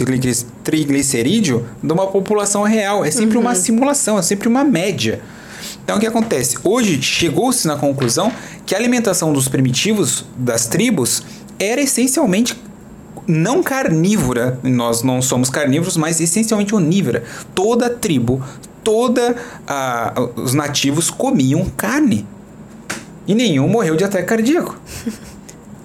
triglicerídeo, 0.61 1.65
de 1.81 1.93
uma 1.93 2.07
população 2.07 2.63
real. 2.63 3.05
É 3.05 3.09
sempre 3.09 3.37
uhum. 3.37 3.43
uma 3.43 3.55
simulação, 3.55 4.19
é 4.19 4.21
sempre 4.21 4.49
uma 4.49 4.61
média. 4.65 5.21
Então, 5.81 5.95
o 5.95 5.99
que 6.01 6.05
acontece? 6.05 6.57
Hoje 6.61 7.01
chegou-se 7.01 7.65
na 7.65 7.77
conclusão 7.77 8.29
que 8.65 8.75
a 8.75 8.77
alimentação 8.77 9.31
dos 9.31 9.47
primitivos, 9.47 10.25
das 10.35 10.67
tribos, 10.67 11.23
era 11.57 11.81
essencialmente 11.81 12.61
não 13.25 13.63
carnívora. 13.63 14.59
Nós 14.63 15.01
não 15.01 15.21
somos 15.21 15.49
carnívoros, 15.49 15.95
mas 15.95 16.19
essencialmente 16.19 16.75
onívora. 16.75 17.23
Toda 17.55 17.89
tribo, 17.89 18.43
toda 18.83 19.37
a, 19.65 20.13
os 20.35 20.53
nativos 20.53 21.09
comiam 21.09 21.63
carne. 21.77 22.27
E 23.25 23.33
nenhum 23.33 23.69
morreu 23.69 23.95
de 23.95 24.03
ataque 24.03 24.27
cardíaco. 24.27 24.77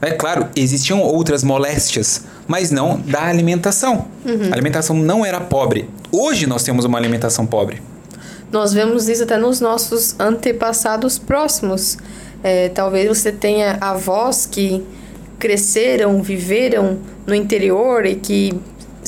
É 0.00 0.12
claro, 0.12 0.48
existiam 0.54 1.00
outras 1.00 1.42
moléstias, 1.42 2.24
mas 2.46 2.70
não 2.70 3.00
da 3.00 3.24
alimentação. 3.24 4.06
Uhum. 4.24 4.48
A 4.50 4.54
alimentação 4.54 4.96
não 4.96 5.24
era 5.24 5.40
pobre. 5.40 5.88
Hoje 6.12 6.46
nós 6.46 6.62
temos 6.62 6.84
uma 6.84 6.98
alimentação 6.98 7.44
pobre. 7.44 7.82
Nós 8.50 8.72
vemos 8.72 9.08
isso 9.08 9.24
até 9.24 9.36
nos 9.36 9.60
nossos 9.60 10.14
antepassados 10.18 11.18
próximos. 11.18 11.98
É, 12.42 12.68
talvez 12.68 13.08
você 13.08 13.32
tenha 13.32 13.76
avós 13.80 14.46
que 14.46 14.84
cresceram, 15.38 16.22
viveram 16.22 16.98
no 17.26 17.34
interior 17.34 18.06
e 18.06 18.14
que 18.14 18.58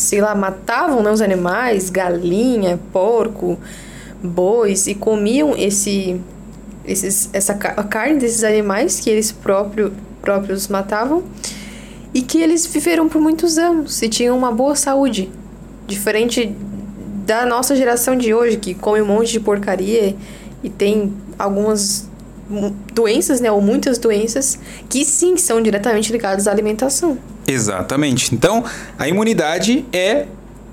sei 0.00 0.20
lá, 0.20 0.34
matavam 0.34 1.02
né, 1.02 1.10
os 1.10 1.20
animais, 1.20 1.90
galinha, 1.90 2.78
porco, 2.92 3.58
bois, 4.22 4.86
e 4.86 4.94
comiam 4.94 5.54
esse, 5.56 6.20
esses, 6.84 7.28
essa 7.32 7.52
a 7.52 7.84
carne 7.84 8.18
desses 8.18 8.42
animais 8.42 8.98
que 8.98 9.10
eles 9.10 9.30
próprio, 9.30 9.92
próprios 10.20 10.68
matavam 10.68 11.22
e 12.12 12.22
que 12.22 12.38
eles 12.38 12.66
viveram 12.66 13.08
por 13.08 13.20
muitos 13.20 13.58
anos 13.58 14.02
e 14.02 14.08
tinham 14.08 14.36
uma 14.36 14.52
boa 14.52 14.74
saúde. 14.74 15.30
Diferente 15.86 16.54
da 17.26 17.46
nossa 17.46 17.76
geração 17.76 18.16
de 18.16 18.34
hoje, 18.34 18.56
que 18.56 18.74
come 18.74 19.00
um 19.00 19.06
monte 19.06 19.32
de 19.32 19.40
porcaria 19.40 20.16
e 20.62 20.68
tem 20.68 21.12
algumas 21.38 22.08
doenças, 22.92 23.40
né, 23.40 23.50
ou 23.50 23.60
muitas 23.60 23.98
doenças, 23.98 24.58
que 24.88 25.04
sim 25.04 25.36
são 25.36 25.62
diretamente 25.62 26.10
ligadas 26.10 26.48
à 26.48 26.50
alimentação. 26.50 27.16
Exatamente. 27.46 28.34
Então, 28.34 28.64
a 28.98 29.08
imunidade 29.08 29.84
é 29.92 30.26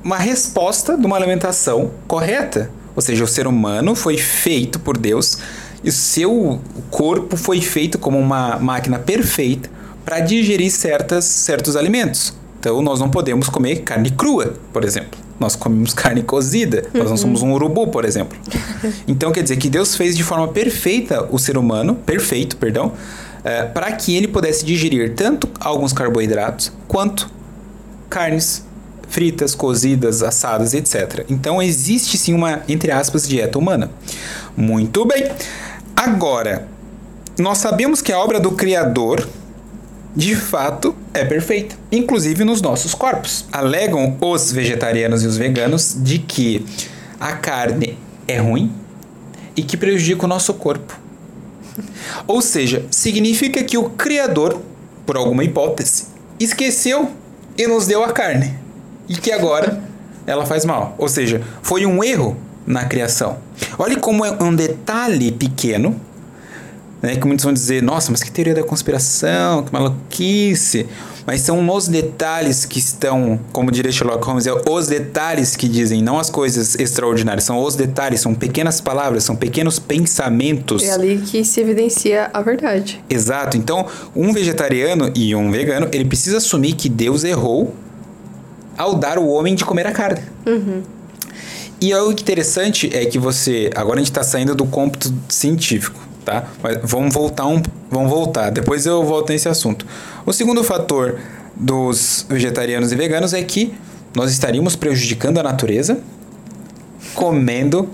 uma 0.03 0.17
resposta 0.17 0.97
de 0.97 1.05
uma 1.05 1.15
alimentação 1.15 1.91
correta. 2.07 2.71
Ou 2.95 3.01
seja, 3.01 3.23
o 3.23 3.27
ser 3.27 3.45
humano 3.45 3.93
foi 3.93 4.17
feito 4.17 4.79
por 4.79 4.97
Deus 4.97 5.37
e 5.83 5.89
o 5.89 5.91
seu 5.91 6.59
corpo 6.89 7.37
foi 7.37 7.61
feito 7.61 7.97
como 7.97 8.17
uma 8.17 8.57
máquina 8.57 8.99
perfeita 8.99 9.69
para 10.03 10.19
digerir 10.19 10.71
certas, 10.71 11.25
certos 11.25 11.75
alimentos. 11.75 12.33
Então, 12.59 12.81
nós 12.81 12.99
não 12.99 13.09
podemos 13.09 13.49
comer 13.49 13.77
carne 13.77 14.09
crua, 14.09 14.53
por 14.73 14.83
exemplo. 14.83 15.19
Nós 15.39 15.55
comemos 15.55 15.93
carne 15.95 16.23
cozida, 16.23 16.85
uhum. 16.93 17.01
nós 17.01 17.09
não 17.09 17.17
somos 17.17 17.41
um 17.41 17.53
urubu, 17.53 17.87
por 17.87 18.05
exemplo. 18.05 18.37
Então 19.07 19.31
quer 19.31 19.41
dizer 19.41 19.57
que 19.57 19.69
Deus 19.69 19.95
fez 19.95 20.15
de 20.15 20.23
forma 20.23 20.47
perfeita 20.49 21.27
o 21.31 21.39
ser 21.39 21.57
humano, 21.57 21.95
perfeito, 21.95 22.57
perdão, 22.57 22.93
é, 23.43 23.63
para 23.63 23.91
que 23.91 24.15
ele 24.15 24.27
pudesse 24.27 24.63
digerir 24.63 25.13
tanto 25.15 25.49
alguns 25.59 25.93
carboidratos 25.93 26.71
quanto 26.87 27.29
carnes 28.09 28.65
fritas, 29.09 29.55
cozidas, 29.55 30.21
assadas, 30.21 30.73
etc. 30.73 31.25
Então 31.29 31.61
existe 31.61 32.17
sim 32.17 32.33
uma, 32.33 32.61
entre 32.67 32.91
aspas, 32.91 33.27
dieta 33.27 33.57
humana. 33.57 33.89
Muito 34.57 35.05
bem. 35.05 35.23
Agora, 35.95 36.67
nós 37.37 37.59
sabemos 37.59 38.01
que 38.01 38.11
a 38.11 38.17
obra 38.17 38.39
do 38.39 38.53
Criador 38.53 39.29
de 40.15 40.35
fato 40.35 40.95
é 41.13 41.23
perfeita, 41.23 41.75
inclusive 41.91 42.43
nos 42.43 42.59
nossos 42.59 42.95
corpos. 42.95 43.45
Alegam 43.51 44.17
os 44.19 44.51
vegetarianos 44.51 45.21
e 45.21 45.27
os 45.27 45.37
veganos 45.37 45.95
de 45.99 46.17
que 46.17 46.65
a 47.19 47.33
carne 47.33 47.99
é 48.27 48.39
ruim 48.39 48.73
e 49.55 49.61
que 49.61 49.77
prejudica 49.77 50.25
o 50.25 50.27
nosso 50.27 50.55
corpo. 50.55 50.99
Ou 52.25 52.41
seja, 52.41 52.83
significa 52.89 53.63
que 53.63 53.77
o 53.77 53.91
Criador, 53.91 54.59
por 55.05 55.17
alguma 55.17 55.43
hipótese, 55.43 56.07
esqueceu 56.39 57.11
e 57.55 57.67
nos 57.67 57.85
deu 57.85 58.03
a 58.03 58.11
carne 58.11 58.57
e 59.07 59.15
que 59.15 59.31
agora 59.31 59.79
ela 60.25 60.47
faz 60.47 60.65
mal. 60.65 60.95
Ou 60.97 61.07
seja, 61.07 61.43
foi 61.61 61.85
um 61.85 62.03
erro 62.03 62.35
na 62.67 62.85
criação. 62.85 63.37
Olhe 63.79 63.95
como 63.95 64.23
é 64.23 64.31
um 64.43 64.53
detalhe 64.53 65.31
pequeno 65.31 65.99
né, 67.01 67.15
que 67.15 67.27
muitos 67.27 67.43
vão 67.43 67.53
dizer, 67.53 67.81
nossa, 67.83 68.11
mas 68.11 68.23
que 68.23 68.31
teoria 68.31 68.55
da 68.55 68.63
conspiração, 68.63 69.63
que 69.63 69.71
maluquice. 69.71 70.87
Mas 71.25 71.41
são 71.41 71.61
nos 71.61 71.87
detalhes 71.87 72.65
que 72.65 72.79
estão, 72.79 73.39
como 73.51 73.69
diria 73.69 73.91
Sherlock 73.91 74.25
Holmes, 74.25 74.47
é 74.47 74.53
os 74.69 74.87
detalhes 74.87 75.55
que 75.55 75.67
dizem, 75.67 76.01
não 76.01 76.17
as 76.17 76.29
coisas 76.29 76.75
extraordinárias, 76.75 77.43
são 77.43 77.61
os 77.61 77.75
detalhes, 77.75 78.21
são 78.21 78.33
pequenas 78.33 78.79
palavras, 78.79 79.25
são 79.25 79.35
pequenos 79.35 79.77
pensamentos. 79.77 80.83
É 80.83 80.91
ali 80.91 81.17
que 81.17 81.43
se 81.43 81.59
evidencia 81.59 82.29
a 82.33 82.41
verdade. 82.41 83.03
Exato. 83.09 83.57
Então, 83.57 83.85
um 84.15 84.31
vegetariano 84.31 85.11
e 85.15 85.35
um 85.35 85.51
vegano, 85.51 85.87
ele 85.91 86.05
precisa 86.05 86.37
assumir 86.37 86.73
que 86.73 86.87
Deus 86.87 87.23
errou 87.23 87.75
ao 88.77 88.95
dar 88.95 89.17
o 89.17 89.27
homem 89.27 89.53
de 89.53 89.65
comer 89.65 89.85
a 89.85 89.91
carne. 89.91 90.21
Uhum. 90.45 90.81
E 91.79 91.93
o 91.93 92.11
interessante 92.11 92.89
é 92.95 93.05
que 93.05 93.19
você. 93.19 93.69
Agora 93.75 93.97
a 93.97 93.99
gente 93.99 94.09
está 94.11 94.23
saindo 94.23 94.55
do 94.55 94.65
cômputo 94.65 95.13
científico 95.29 95.99
tá? 96.25 96.45
Mas 96.61 96.79
vamos 96.83 97.13
voltar 97.13 97.45
um, 97.45 97.61
vamos 97.89 98.09
voltar. 98.09 98.49
Depois 98.49 98.85
eu 98.85 99.01
volto 99.05 99.29
nesse 99.29 99.47
assunto. 99.47 99.85
O 100.25 100.33
segundo 100.33 100.61
fator 100.61 101.17
dos 101.55 102.25
vegetarianos 102.27 102.91
e 102.91 102.95
veganos 102.97 103.33
é 103.33 103.41
que 103.41 103.73
nós 104.13 104.29
estaríamos 104.31 104.75
prejudicando 104.75 105.37
a 105.37 105.43
natureza 105.43 106.01
comendo 107.13 107.89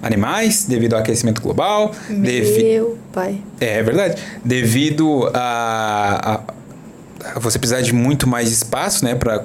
animais 0.00 0.64
devido 0.64 0.94
ao 0.94 1.00
aquecimento 1.00 1.40
global. 1.42 1.92
devi- 2.08 2.62
Meu 2.62 2.98
pai. 3.12 3.40
É, 3.60 3.78
é 3.78 3.82
verdade. 3.82 4.20
Devido 4.44 5.28
a, 5.34 6.34
a- 6.34 7.34
a 7.34 7.38
você 7.40 7.58
precisar 7.58 7.80
de 7.82 7.92
muito 7.92 8.28
mais 8.28 8.50
espaço, 8.52 9.04
né, 9.04 9.14
para 9.14 9.44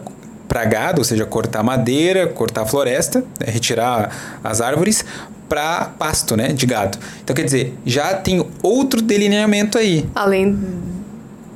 para 0.57 0.65
gado, 0.65 1.01
ou 1.01 1.03
seja, 1.03 1.23
cortar 1.23 1.61
madeira, 1.61 2.25
cortar 2.25 2.65
floresta, 2.65 3.19
né, 3.39 3.45
retirar 3.51 4.39
as 4.43 4.59
árvores 4.59 5.05
para 5.47 5.85
pasto, 5.99 6.35
né, 6.35 6.47
de 6.47 6.65
gado. 6.65 6.97
Então 7.23 7.35
quer 7.35 7.43
dizer, 7.43 7.77
já 7.85 8.15
tem 8.15 8.43
outro 8.63 8.99
delineamento 8.99 9.77
aí. 9.77 10.09
Além 10.15 10.57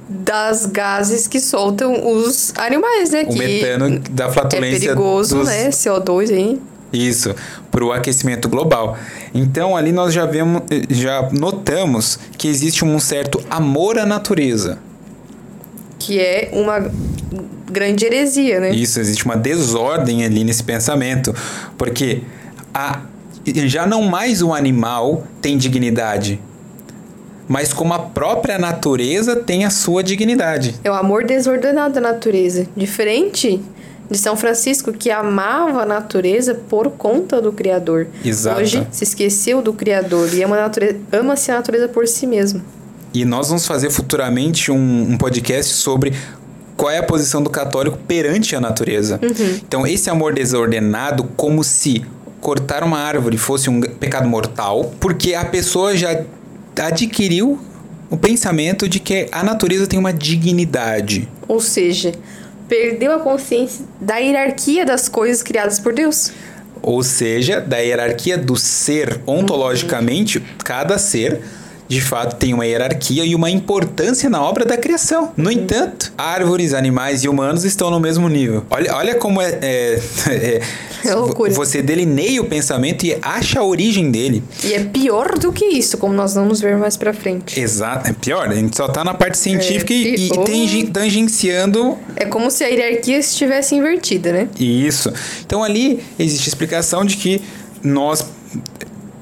das 0.08 0.68
gases 0.68 1.28
que 1.28 1.40
soltam 1.40 2.08
os 2.16 2.54
animais, 2.56 3.10
né? 3.10 3.26
O 3.28 3.34
metano 3.36 4.00
da 4.12 4.26
é 4.26 4.32
flatulência 4.32 4.80
perigoso, 4.80 5.38
dos, 5.38 5.48
né? 5.48 5.70
CO2 5.70 6.30
aí. 6.30 6.62
Isso, 6.94 7.34
para 7.72 7.84
o 7.84 7.92
aquecimento 7.92 8.48
global. 8.48 8.98
Então 9.34 9.76
ali 9.76 9.92
nós 9.92 10.14
já 10.14 10.28
vemos, 10.28 10.62
já 10.90 11.28
notamos 11.32 12.20
que 12.38 12.48
existe 12.48 12.86
um 12.86 13.00
certo 13.00 13.42
amor 13.50 13.98
à 13.98 14.06
natureza. 14.06 14.78
Que 16.04 16.20
é 16.20 16.50
uma 16.52 16.92
grande 17.72 18.06
heresia, 18.06 18.60
né? 18.60 18.72
Isso, 18.74 19.00
existe 19.00 19.24
uma 19.24 19.38
desordem 19.38 20.26
ali 20.26 20.44
nesse 20.44 20.64
pensamento, 20.64 21.34
porque 21.78 22.22
a, 22.74 23.02
já 23.66 23.86
não 23.86 24.02
mais 24.04 24.42
o 24.42 24.54
animal 24.54 25.26
tem 25.42 25.58
dignidade, 25.58 26.42
mas 27.48 27.72
como 27.72 27.94
a 27.94 28.00
própria 28.00 28.58
natureza 28.58 29.36
tem 29.36 29.64
a 29.64 29.70
sua 29.70 30.04
dignidade. 30.04 30.76
É 30.84 30.90
o 30.90 30.94
amor 30.94 31.24
desordenado 31.24 31.94
da 31.94 32.02
natureza. 32.02 32.68
Diferente 32.76 33.62
de 34.10 34.18
São 34.18 34.36
Francisco, 34.36 34.92
que 34.92 35.10
amava 35.10 35.84
a 35.84 35.86
natureza 35.86 36.56
por 36.68 36.92
conta 36.92 37.42
do 37.42 37.54
Criador. 37.54 38.08
Exato. 38.26 38.60
Hoje 38.60 38.88
se 38.92 39.04
esqueceu 39.04 39.62
do 39.62 39.72
Criador 39.72 40.30
e 40.34 40.44
ama-se 41.14 41.52
a 41.52 41.56
natureza 41.56 41.88
por 41.88 42.08
si 42.08 42.28
mesmo. 42.28 42.62
E 43.14 43.26
nós 43.26 43.50
vamos 43.50 43.68
fazer 43.68 43.90
futuramente 43.90 44.72
um, 44.72 45.12
um 45.12 45.18
podcast 45.18 45.74
sobre 45.74 46.14
qual 46.78 46.90
é 46.90 46.98
a 46.98 47.04
posição 47.04 47.44
do 47.44 47.50
católico 47.50 47.98
perante 48.08 48.56
a 48.56 48.62
natureza. 48.62 49.20
Então, 49.58 49.86
esse 49.86 50.10
amor 50.10 50.34
desordenado, 50.34 51.26
como 51.36 51.64
se 51.64 52.04
cortar 52.40 52.84
uma 52.84 52.98
árvore 52.98 53.38
fosse 53.38 53.70
um 53.70 53.82
pecado 53.82 54.28
mortal, 54.28 54.92
porque 55.00 55.36
a 55.36 55.46
pessoa 55.46 55.96
já 55.96 56.24
adquiriu 56.76 57.60
o 58.10 58.18
pensamento 58.18 58.90
de 58.90 59.00
que 59.00 59.28
a 59.32 59.44
natureza 59.44 59.86
tem 59.86 60.00
uma 60.00 60.12
dignidade. 60.12 61.30
Ou 61.48 61.60
seja, 61.60 62.14
perdeu 62.68 63.14
a 63.14 63.20
consciência 63.20 63.86
da 64.00 64.18
hierarquia 64.18 64.86
das 64.86 65.08
coisas 65.08 65.44
criadas 65.44 65.80
por 65.80 65.94
Deus. 65.94 66.32
Ou 66.82 67.04
seja, 67.04 67.62
da 67.62 67.78
hierarquia 67.78 68.38
do 68.38 68.58
ser, 68.58 69.22
ontologicamente, 69.28 70.44
cada 70.64 70.98
ser 70.98 71.42
de 71.92 72.00
fato 72.00 72.38
tem 72.38 72.54
uma 72.54 72.66
hierarquia 72.66 73.26
e 73.26 73.36
uma 73.36 73.50
importância 73.52 74.30
na 74.30 74.42
obra 74.42 74.64
da 74.64 74.78
criação. 74.78 75.34
No 75.36 75.52
entanto, 75.52 76.14
árvores, 76.18 76.74
animais 76.74 77.26
e 77.26 77.28
humanos 77.28 77.66
estão 77.66 77.92
no 77.92 78.00
mesmo 78.00 78.30
nível. 78.30 78.64
Olha, 78.70 78.96
olha 78.96 79.16
como 79.16 79.42
é, 79.42 79.50
é, 79.62 80.00
é- 80.32 80.62
É 81.04 81.14
loucura. 81.16 81.52
Você 81.52 81.82
delineia 81.82 82.42
o 82.42 82.46
pensamento 82.46 83.06
e 83.06 83.18
acha 83.22 83.60
a 83.60 83.64
origem 83.66 84.10
dele. 84.10 84.42
E 84.64 84.74
é 84.74 84.80
pior 84.86 85.38
do 85.38 85.52
que 85.52 85.66
isso, 85.66 85.98
como 85.98 86.14
nós 86.14 86.34
vamos 86.36 86.62
ver 86.62 86.78
mais 86.78 86.96
pra 86.96 87.12
frente. 87.14 87.60
Exato. 87.60 88.10
É 88.10 88.14
pior, 88.14 88.48
a 88.48 88.54
gente 88.56 88.78
só 88.78 88.88
tá 88.88 89.04
na 89.04 89.14
parte 89.14 89.38
científica 89.38 89.92
e, 89.94 90.28
e 90.28 90.30
pior. 90.30 90.46
tangen- 90.46 90.86
tangenciando 90.86 91.98
É 92.16 92.24
como 92.26 92.50
se 92.50 92.64
a 92.64 92.68
hierarquia 92.68 93.18
estivesse 93.18 93.76
invertida, 93.76 94.32
né? 94.32 94.48
Isso. 94.60 95.12
Então 95.46 95.62
ali 95.64 96.00
existe 96.18 96.48
a 96.48 96.52
explicação 96.52 97.04
de 97.04 97.18
que 97.18 97.42
nós 97.84 98.24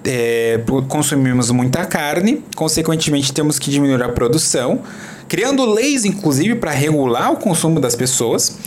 é, 0.09 0.59
consumimos 0.87 1.51
muita 1.51 1.85
carne, 1.85 2.43
consequentemente 2.55 3.31
temos 3.31 3.59
que 3.59 3.69
diminuir 3.69 4.01
a 4.01 4.09
produção, 4.09 4.81
criando 5.27 5.63
leis, 5.65 6.05
inclusive, 6.05 6.55
para 6.55 6.71
regular 6.71 7.31
o 7.31 7.37
consumo 7.37 7.79
das 7.79 7.95
pessoas, 7.95 8.57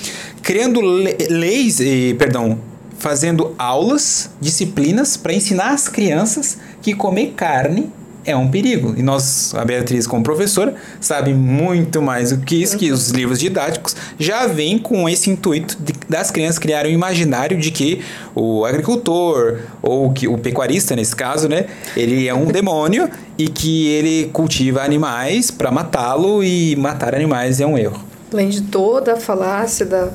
criando 0.42 0.80
le- 0.80 1.16
leis, 1.28 1.80
eh, 1.80 2.14
perdão, 2.16 2.58
fazendo 2.98 3.54
aulas, 3.58 4.30
disciplinas 4.40 5.16
para 5.16 5.32
ensinar 5.32 5.70
as 5.70 5.88
crianças 5.88 6.58
que 6.80 6.94
comer 6.94 7.32
carne 7.36 7.90
é 8.24 8.36
um 8.36 8.48
perigo. 8.50 8.94
E 8.96 9.02
nós, 9.02 9.54
a 9.54 9.64
Beatriz, 9.64 10.06
como 10.06 10.22
professora, 10.22 10.74
sabe 11.00 11.34
muito 11.34 12.00
mais 12.00 12.30
do 12.30 12.38
que 12.44 12.56
isso, 12.62 12.76
que 12.76 12.90
os 12.92 13.10
livros 13.10 13.38
didáticos 13.38 13.96
já 14.18 14.46
vêm 14.46 14.78
com 14.78 15.08
esse 15.08 15.30
intuito 15.30 15.76
de- 15.80 15.92
das 16.08 16.30
crianças 16.30 16.58
criarem 16.58 16.92
um 16.92 16.94
imaginário 16.94 17.58
de 17.58 17.70
que 17.70 18.00
o 18.34 18.64
agricultor, 18.64 19.58
ou 19.82 20.12
que 20.12 20.28
o 20.28 20.38
pecuarista, 20.38 20.94
nesse 20.94 21.16
caso, 21.16 21.48
né, 21.48 21.66
ele 21.96 22.28
é 22.28 22.34
um 22.34 22.46
demônio 22.46 23.08
e 23.38 23.48
que 23.48 23.88
ele 23.88 24.30
cultiva 24.32 24.82
animais 24.82 25.50
para 25.50 25.70
matá-lo 25.70 26.42
e 26.44 26.76
matar 26.76 27.14
animais 27.14 27.60
é 27.60 27.66
um 27.66 27.76
erro. 27.76 28.00
Além 28.32 28.48
de 28.48 28.62
toda 28.62 29.14
a 29.14 29.16
falácia 29.16 29.84
da, 29.84 30.08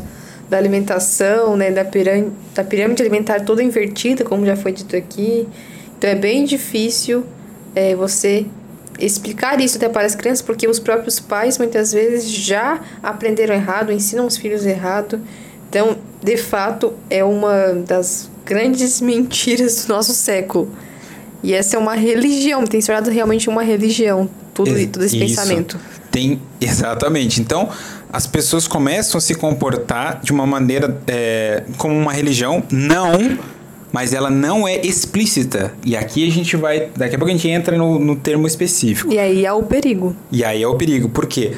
da 0.49 0.57
alimentação, 0.57 1.55
né? 1.57 1.71
Da 1.71 1.83
pirâmide, 1.85 2.31
da 2.55 2.63
pirâmide 2.63 3.01
alimentar 3.01 3.41
toda 3.41 3.61
invertida, 3.61 4.23
como 4.23 4.45
já 4.45 4.55
foi 4.55 4.71
dito 4.71 4.95
aqui. 4.95 5.47
Então 5.97 6.09
é 6.09 6.15
bem 6.15 6.45
difícil 6.45 7.25
é, 7.77 7.95
você 7.95 8.43
explicar 8.99 9.61
isso 9.61 9.77
até 9.77 9.87
para 9.87 10.07
as 10.07 10.15
crianças, 10.15 10.41
porque 10.41 10.67
os 10.67 10.79
próprios 10.79 11.19
pais 11.19 11.59
muitas 11.59 11.93
vezes 11.93 12.27
já 12.27 12.81
aprenderam 13.03 13.53
errado, 13.53 13.91
ensinam 13.91 14.25
os 14.25 14.35
filhos 14.35 14.65
errado. 14.65 15.21
Então, 15.69 15.95
de 16.23 16.37
fato, 16.37 16.93
é 17.07 17.23
uma 17.23 17.73
das 17.85 18.31
grandes 18.43 18.99
mentiras 19.01 19.85
do 19.85 19.93
nosso 19.93 20.11
século. 20.11 20.71
E 21.43 21.53
essa 21.53 21.75
é 21.75 21.79
uma 21.79 21.93
religião, 21.93 22.65
tem 22.65 22.81
se 22.81 22.87
tornado 22.87 23.11
realmente 23.11 23.47
uma 23.47 23.61
religião, 23.61 24.27
tudo, 24.55 24.75
Ex- 24.75 24.89
todo 24.91 25.05
esse 25.05 25.15
isso. 25.15 25.27
pensamento. 25.27 25.79
Tem, 26.09 26.41
exatamente. 26.59 27.39
Então, 27.39 27.69
as 28.11 28.25
pessoas 28.25 28.67
começam 28.67 29.19
a 29.19 29.21
se 29.21 29.35
comportar 29.35 30.19
de 30.23 30.31
uma 30.31 30.47
maneira 30.47 30.99
é, 31.05 31.61
como 31.77 31.93
uma 31.95 32.11
religião, 32.11 32.63
não, 32.71 33.37
mas 33.91 34.13
ela 34.13 34.30
não 34.30 34.67
é 34.67 34.80
explícita. 34.86 35.73
E 35.86 35.95
aqui 35.95 36.28
a 36.28 36.32
gente 36.32 36.56
vai, 36.58 36.89
daqui 36.95 37.15
a 37.15 37.17
pouco 37.17 37.32
a 37.32 37.36
gente 37.36 37.47
entra 37.47 37.78
no, 37.78 37.97
no 38.00 38.15
termo 38.15 38.45
específico. 38.47 39.12
E 39.12 39.17
aí 39.19 39.45
há 39.45 39.54
o 39.56 39.63
perigo. 39.63 40.15
E 40.32 40.43
aí 40.43 40.62
é 40.62 40.67
o 40.67 40.76
perigo, 40.76 41.10
porque 41.10 41.54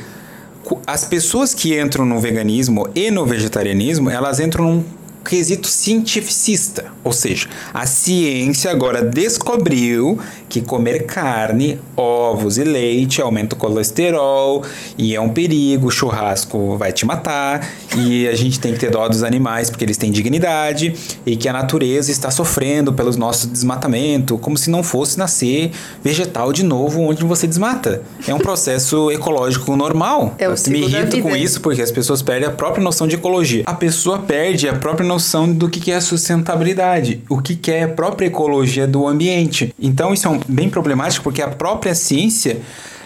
cu- 0.63 0.79
as 0.85 1.03
pessoas 1.05 1.53
que 1.53 1.79
entram 1.79 2.05
no 2.05 2.19
veganismo 2.19 2.87
e 2.93 3.09
no 3.11 3.25
vegetarianismo, 3.25 4.09
elas 4.09 4.39
entram 4.39 4.65
num 4.65 4.83
quesito 5.29 5.67
cientificista, 5.67 6.85
ou 7.03 7.13
seja, 7.13 7.47
a 7.71 7.85
ciência 7.85 8.71
agora 8.71 9.03
descobriu 9.03 10.17
que 10.49 10.59
comer 10.59 11.05
carne, 11.05 11.79
ovos 11.95 12.57
e 12.57 12.63
leite 12.63 13.21
aumenta 13.21 13.55
o 13.55 13.57
colesterol 13.59 14.63
e 14.97 15.15
é 15.15 15.21
um 15.21 15.29
perigo, 15.29 15.85
o 15.85 15.91
churrasco 15.91 16.75
vai 16.77 16.91
te 16.91 17.05
matar 17.05 17.63
e 17.95 18.27
a 18.27 18.33
gente 18.33 18.59
tem 18.59 18.73
que 18.73 18.79
ter 18.79 18.89
dó 18.89 19.07
dos 19.07 19.21
animais 19.21 19.69
porque 19.69 19.85
eles 19.85 19.97
têm 19.97 20.09
dignidade 20.09 20.95
e 21.23 21.37
que 21.37 21.47
a 21.47 21.53
natureza 21.53 22.11
está 22.11 22.31
sofrendo 22.31 22.91
pelos 22.91 23.15
nossos 23.15 23.45
desmatamento, 23.45 24.35
como 24.39 24.57
se 24.57 24.71
não 24.71 24.81
fosse 24.81 25.19
nascer 25.19 25.69
vegetal 26.03 26.51
de 26.51 26.63
novo 26.63 27.01
onde 27.01 27.23
você 27.23 27.45
desmata. 27.45 28.01
É 28.27 28.33
um 28.33 28.39
processo 28.39 29.11
ecológico 29.13 29.75
normal. 29.75 30.33
É 30.39 30.49
o 30.49 30.55
me 30.69 30.79
irrito 30.79 31.21
com 31.21 31.35
isso 31.35 31.61
porque 31.61 31.83
as 31.83 31.91
pessoas 31.91 32.23
perdem 32.23 32.49
a 32.49 32.51
própria 32.51 32.83
noção 32.83 33.07
de 33.07 33.13
ecologia. 33.13 33.61
A 33.67 33.75
pessoa 33.75 34.17
perde 34.17 34.67
a 34.67 34.73
própria 34.73 35.07
noção 35.07 35.18
do 35.53 35.69
que 35.69 35.91
é 35.91 35.99
sustentabilidade, 35.99 37.23
o 37.29 37.41
que 37.41 37.71
é 37.71 37.83
a 37.83 37.89
própria 37.89 38.27
ecologia 38.27 38.87
do 38.87 39.07
ambiente. 39.07 39.73
Então 39.79 40.13
isso 40.13 40.27
é 40.27 40.39
bem 40.47 40.69
problemático 40.69 41.23
porque 41.23 41.41
a 41.41 41.47
própria 41.47 41.93
ciência 41.93 42.61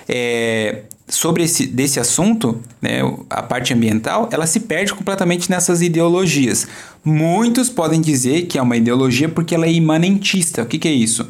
é, 0.08 0.84
sobre 1.08 1.44
esse 1.44 1.68
desse 1.68 2.00
assunto, 2.00 2.60
né, 2.82 3.02
a 3.30 3.42
parte 3.44 3.74
ambiental, 3.74 4.30
ela 4.32 4.48
se 4.48 4.62
perde 4.62 4.94
completamente 4.94 5.50
nessas 5.50 5.82
ideologias. 5.82 6.68
Muitos 7.04 7.70
podem 7.70 8.02
dizer 8.02 8.44
que 8.44 8.58
é 8.58 8.62
uma 8.62 8.78
ideologia 8.78 9.28
porque 9.28 9.54
ela 9.54 9.66
é 9.66 9.72
imanentista. 9.72 10.64
O 10.64 10.66
que, 10.66 10.80
que 10.80 10.88
é 10.88 10.94
isso? 10.94 11.28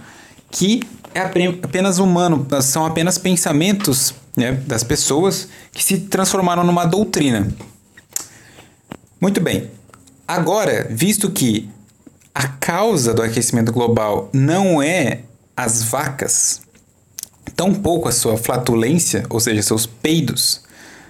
Que 0.51 0.81
é 1.13 1.21
apenas 1.21 1.99
humano, 1.99 2.45
são 2.61 2.85
apenas 2.85 3.17
pensamentos 3.17 4.13
né, 4.35 4.53
das 4.65 4.83
pessoas 4.83 5.47
que 5.71 5.83
se 5.83 5.97
transformaram 6.01 6.63
numa 6.63 6.85
doutrina. 6.85 7.47
Muito 9.19 9.39
bem. 9.39 9.69
Agora, 10.27 10.87
visto 10.89 11.29
que 11.29 11.69
a 12.33 12.47
causa 12.47 13.13
do 13.13 13.21
aquecimento 13.21 13.71
global 13.71 14.29
não 14.33 14.81
é 14.81 15.19
as 15.55 15.83
vacas, 15.83 16.61
tampouco 17.55 18.07
a 18.07 18.11
sua 18.11 18.37
flatulência, 18.37 19.25
ou 19.29 19.39
seja, 19.39 19.61
seus 19.61 19.85
peidos, 19.85 20.61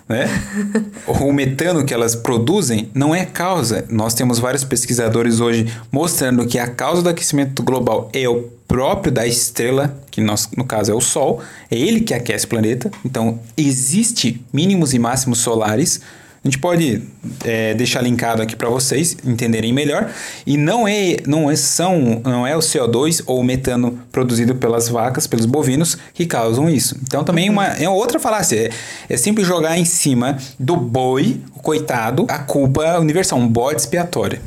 né? 0.09 0.27
o 1.07 1.31
metano 1.31 1.85
que 1.85 1.93
elas 1.93 2.15
produzem 2.15 2.89
não 2.93 3.15
é 3.15 3.25
causa. 3.25 3.85
Nós 3.89 4.13
temos 4.13 4.39
vários 4.39 4.63
pesquisadores 4.63 5.39
hoje 5.39 5.71
mostrando 5.91 6.45
que 6.45 6.59
a 6.59 6.67
causa 6.67 7.01
do 7.01 7.09
aquecimento 7.09 7.63
global 7.63 8.09
é 8.11 8.27
o 8.27 8.43
próprio 8.67 9.11
da 9.11 9.25
estrela, 9.25 9.97
que 10.09 10.19
nós, 10.19 10.49
no 10.57 10.65
caso 10.65 10.91
é 10.91 10.95
o 10.95 10.99
Sol, 10.99 11.41
é 11.69 11.77
ele 11.77 12.01
que 12.01 12.13
aquece 12.13 12.45
o 12.45 12.49
planeta. 12.49 12.91
Então, 13.05 13.39
existe 13.55 14.43
mínimos 14.51 14.93
e 14.93 14.99
máximos 14.99 15.39
solares 15.39 16.01
A 16.43 16.47
gente 16.49 16.59
pode 16.59 17.01
é, 17.45 17.73
deixar 17.73 18.01
linkado 18.01 18.41
aqui 18.41 18.53
para 18.53 18.67
vocês 18.67 19.15
entenderem 19.25 19.71
melhor. 19.71 20.11
E 20.45 20.57
não 20.57 20.85
é, 20.85 21.15
não 21.25 21.49
é, 21.49 21.55
são, 21.55 22.21
não 22.21 22.45
é 22.45 22.53
o 22.53 22.59
CO2 22.59 23.23
ou 23.25 23.39
o 23.39 23.43
metano 23.43 23.97
produzido 24.11 24.53
pelas 24.53 24.89
vacas, 24.89 25.25
pelos 25.25 25.45
bovinos, 25.45 25.97
que 26.13 26.25
causam 26.25 26.69
isso. 26.69 26.97
Então 27.01 27.23
também 27.23 27.49
uma, 27.49 27.67
é 27.67 27.87
outra 27.87 28.19
falácia. 28.19 28.57
É, 28.57 29.13
é 29.13 29.15
sempre 29.15 29.45
jogar 29.45 29.77
em 29.77 29.85
cima 29.85 30.37
do 30.59 30.75
boi, 30.75 31.39
o 31.55 31.61
coitado, 31.61 32.25
a 32.27 32.39
culpa 32.39 32.99
universal, 32.99 33.39
um 33.39 33.47
bode 33.47 33.79
expiatório. 33.79 34.41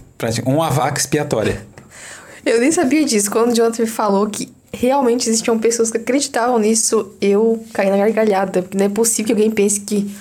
Uma 0.45 0.69
vaca 0.69 1.01
expiatória. 1.01 1.67
Eu 2.45 2.61
nem 2.61 2.71
sabia 2.71 3.07
disso. 3.07 3.31
Quando 3.31 3.53
o 3.53 3.55
Jonathan 3.55 3.85
me 3.85 3.89
falou 3.89 4.27
que 4.27 4.51
realmente 4.71 5.29
existiam 5.29 5.59
pessoas 5.59 5.91
que 5.91 5.97
acreditavam 5.97 6.59
nisso, 6.59 7.15
eu 7.23 7.65
caí 7.73 7.89
na 7.89 7.97
gargalhada. 7.97 8.63
Porque 8.63 8.77
não 8.77 8.85
é 8.85 8.89
possível 8.91 9.27
que 9.27 9.33
alguém 9.33 9.51
pense 9.51 9.81
que 9.81 10.15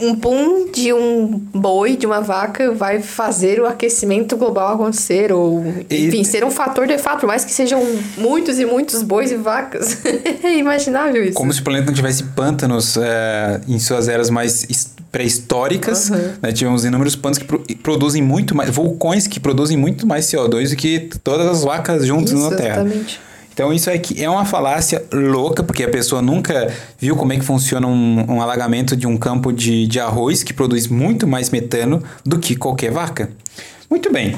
um 0.00 0.14
pum 0.14 0.70
de 0.70 0.92
um 0.92 1.40
boi, 1.54 1.96
de 1.96 2.06
uma 2.06 2.20
vaca, 2.20 2.72
vai 2.72 3.00
fazer 3.02 3.60
o 3.60 3.66
aquecimento 3.66 4.36
global 4.36 4.74
acontecer, 4.74 5.32
ou, 5.32 5.64
enfim, 5.90 6.20
e... 6.20 6.24
ser 6.24 6.44
um 6.44 6.50
fator 6.50 6.86
de 6.86 6.98
fato, 6.98 7.20
por 7.20 7.26
mais 7.26 7.44
que 7.44 7.52
sejam 7.52 7.82
muitos 8.16 8.58
e 8.58 8.64
muitos 8.64 9.02
bois 9.02 9.30
e 9.30 9.36
vacas. 9.36 9.98
é 10.42 10.56
imaginável 10.56 11.24
isso. 11.24 11.34
Como 11.34 11.52
se 11.52 11.60
o 11.60 11.64
planeta 11.64 11.86
não 11.86 11.94
tivesse 11.94 12.24
pântanos 12.24 12.96
é, 12.96 13.60
em 13.68 13.78
suas 13.78 14.08
eras 14.08 14.30
mais 14.30 14.66
pré-históricas, 15.10 16.10
uhum. 16.10 16.32
né, 16.42 16.52
tivemos 16.52 16.84
inúmeros 16.84 17.16
pântanos 17.16 17.38
que 17.38 17.44
pro 17.44 17.60
produzem 17.82 18.22
muito 18.22 18.54
mais, 18.54 18.70
vulcões 18.70 19.26
que 19.26 19.40
produzem 19.40 19.76
muito 19.76 20.06
mais 20.06 20.26
CO2 20.26 20.70
do 20.70 20.76
que 20.76 21.10
todas 21.24 21.46
as 21.46 21.64
vacas 21.64 22.06
juntas 22.06 22.32
isso, 22.32 22.50
na 22.50 22.56
Terra. 22.56 22.82
Exatamente. 22.82 23.20
Então 23.60 23.74
isso 23.74 23.90
aqui 23.90 24.24
é 24.24 24.30
uma 24.30 24.46
falácia 24.46 25.04
louca, 25.12 25.62
porque 25.62 25.84
a 25.84 25.88
pessoa 25.90 26.22
nunca 26.22 26.74
viu 26.98 27.14
como 27.14 27.34
é 27.34 27.36
que 27.36 27.44
funciona 27.44 27.86
um, 27.86 28.24
um 28.26 28.40
alagamento 28.40 28.96
de 28.96 29.06
um 29.06 29.18
campo 29.18 29.52
de, 29.52 29.86
de 29.86 30.00
arroz 30.00 30.42
que 30.42 30.54
produz 30.54 30.86
muito 30.86 31.26
mais 31.26 31.50
metano 31.50 32.02
do 32.24 32.38
que 32.38 32.56
qualquer 32.56 32.90
vaca. 32.90 33.30
Muito 33.90 34.10
bem. 34.10 34.34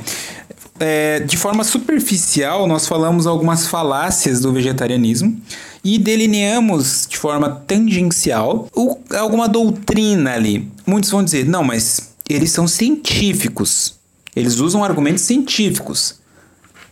É, 0.80 1.20
de 1.20 1.36
forma 1.36 1.62
superficial, 1.62 2.66
nós 2.66 2.88
falamos 2.88 3.24
algumas 3.24 3.68
falácias 3.68 4.40
do 4.40 4.52
vegetarianismo 4.52 5.40
e 5.84 6.00
delineamos 6.00 7.06
de 7.08 7.16
forma 7.16 7.48
tangencial 7.48 8.66
o, 8.74 8.98
alguma 9.16 9.48
doutrina 9.48 10.34
ali. 10.34 10.68
Muitos 10.84 11.10
vão 11.10 11.22
dizer, 11.22 11.46
não, 11.46 11.62
mas 11.62 12.10
eles 12.28 12.50
são 12.50 12.66
científicos. 12.66 13.94
Eles 14.34 14.58
usam 14.58 14.82
argumentos 14.82 15.22
científicos. 15.22 16.16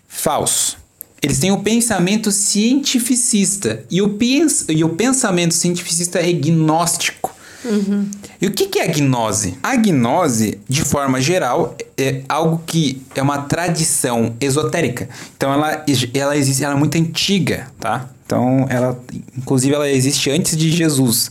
Falso. 0.06 0.79
Eles 1.22 1.38
têm 1.38 1.52
o 1.52 1.61
pensamento 1.61 2.33
cientificista. 2.33 3.85
E 3.90 4.00
o, 4.00 4.11
pens 4.11 4.64
e 4.68 4.83
o 4.83 4.90
pensamento 4.90 5.52
cientificista 5.52 6.18
é 6.18 6.33
gnóstico. 6.33 7.35
Uhum. 7.62 8.09
E 8.40 8.46
o 8.46 8.50
que, 8.52 8.66
que 8.66 8.78
é 8.78 8.85
a 8.85 8.87
gnose? 8.87 9.59
A 9.62 9.76
gnose, 9.76 10.59
de 10.66 10.83
forma 10.83 11.20
geral, 11.20 11.76
é 11.96 12.22
algo 12.26 12.62
que 12.66 13.02
é 13.14 13.20
uma 13.20 13.42
tradição 13.42 14.35
esotérica. 14.40 15.09
Então 15.37 15.52
ela, 15.52 15.85
ela 16.14 16.37
existe, 16.37 16.64
ela 16.64 16.74
é 16.74 16.78
muito 16.78 16.96
antiga, 16.96 17.66
tá? 17.78 18.09
Então 18.24 18.66
ela, 18.70 18.98
inclusive, 19.37 19.74
ela 19.74 19.90
existe 19.90 20.30
antes 20.30 20.56
de 20.56 20.70
Jesus. 20.70 21.30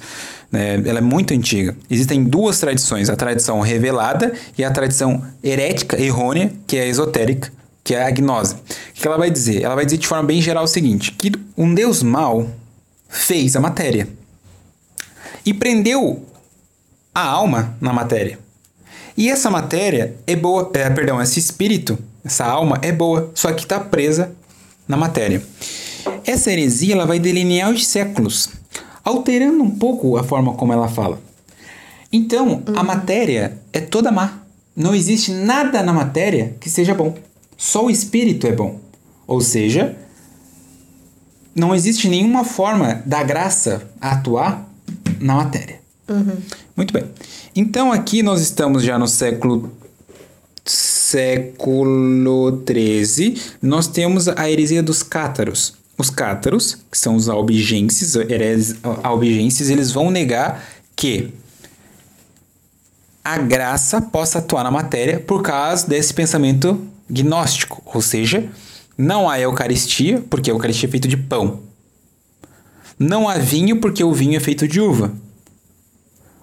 Né? 0.51 0.75
Ela 0.85 0.99
é 0.99 1.01
muito 1.01 1.33
antiga. 1.33 1.75
Existem 1.89 2.23
duas 2.23 2.59
tradições: 2.59 3.09
a 3.09 3.15
tradição 3.15 3.59
revelada 3.61 4.31
e 4.55 4.63
a 4.63 4.69
tradição 4.69 5.23
herética, 5.43 5.99
errônea, 5.99 6.51
que 6.67 6.77
é 6.77 6.87
esotérica 6.87 7.51
que 7.89 7.95
é 7.95 8.03
a 8.03 8.11
gnose. 8.11 8.53
O 8.53 8.93
que 8.93 9.07
ela 9.07 9.17
vai 9.17 9.31
dizer? 9.31 9.63
Ela 9.63 9.73
vai 9.73 9.83
dizer 9.83 9.97
de 9.97 10.05
forma 10.05 10.23
bem 10.23 10.39
geral 10.39 10.65
o 10.65 10.67
seguinte: 10.67 11.11
que 11.11 11.31
um 11.57 11.73
Deus 11.73 12.03
mau 12.03 12.47
fez 13.07 13.55
a 13.55 13.59
matéria 13.59 14.07
e 15.43 15.55
prendeu 15.55 16.23
a 17.15 17.25
alma 17.25 17.75
na 17.81 17.91
matéria. 17.91 18.37
E 19.17 19.27
essa 19.27 19.49
matéria 19.49 20.15
é 20.27 20.35
boa, 20.35 20.69
é, 20.75 20.87
perdão, 20.91 21.19
esse 21.19 21.39
espírito, 21.39 21.97
essa 22.23 22.45
alma 22.45 22.77
é 22.83 22.91
boa, 22.91 23.31
só 23.33 23.51
que 23.51 23.63
está 23.63 23.79
presa 23.79 24.33
na 24.87 24.95
matéria. 24.95 25.41
Essa 26.23 26.51
heresia 26.51 26.93
ela 26.93 27.07
vai 27.07 27.17
delinear 27.17 27.71
os 27.71 27.87
séculos, 27.87 28.49
alterando 29.03 29.63
um 29.63 29.71
pouco 29.71 30.15
a 30.15 30.23
forma 30.23 30.53
como 30.53 30.71
ela 30.71 30.87
fala. 30.87 31.19
Então, 32.13 32.61
uhum. 32.67 32.77
a 32.77 32.83
matéria 32.83 33.57
é 33.73 33.79
toda 33.79 34.11
má. 34.11 34.43
Não 34.75 34.93
existe 34.93 35.31
nada 35.31 35.81
na 35.81 35.91
matéria 35.91 36.55
que 36.59 36.69
seja 36.69 36.93
bom. 36.93 37.17
Só 37.59 37.85
o 37.85 37.89
espírito 37.89 38.47
é 38.47 38.53
bom. 38.53 38.79
Ou 39.27 39.41
seja, 39.41 39.97
não 41.53 41.75
existe 41.75 42.07
nenhuma 42.07 42.45
forma 42.45 43.03
da 43.05 43.21
graça 43.21 43.83
atuar 43.99 44.65
na 45.19 45.35
matéria. 45.35 45.81
Uhum. 46.07 46.37
Muito 46.73 46.93
bem. 46.93 47.03
Então 47.53 47.91
aqui 47.91 48.23
nós 48.23 48.39
estamos 48.39 48.81
já 48.81 48.97
no 48.97 49.09
século 49.09 49.69
século 50.65 52.57
13, 52.65 53.35
nós 53.61 53.87
temos 53.87 54.27
a 54.27 54.49
heresia 54.49 54.81
dos 54.81 55.03
cátaros. 55.03 55.73
Os 55.97 56.09
cátaros, 56.09 56.77
que 56.89 56.97
são 56.97 57.15
os 57.15 57.27
albigenses, 57.27 58.15
hereses 58.15 58.77
albigenses, 59.03 59.69
eles 59.69 59.91
vão 59.91 60.11
negar 60.11 60.63
que 60.95 61.33
a 63.23 63.37
graça 63.39 63.99
possa 63.99 64.37
atuar 64.39 64.63
na 64.63 64.71
matéria 64.71 65.19
por 65.19 65.41
causa 65.41 65.85
desse 65.87 66.13
pensamento 66.13 66.87
gnóstico, 67.09 67.81
ou 67.85 68.01
seja, 68.01 68.47
não 68.97 69.29
há 69.29 69.39
Eucaristia, 69.39 70.23
porque 70.29 70.49
a 70.49 70.53
Eucaristia 70.53 70.87
é 70.87 70.91
feita 70.91 71.07
de 71.07 71.17
pão. 71.17 71.61
Não 72.97 73.29
há 73.29 73.35
vinho, 73.37 73.79
porque 73.79 74.03
o 74.03 74.13
vinho 74.13 74.35
é 74.35 74.39
feito 74.39 74.67
de 74.67 74.81
uva. 74.81 75.11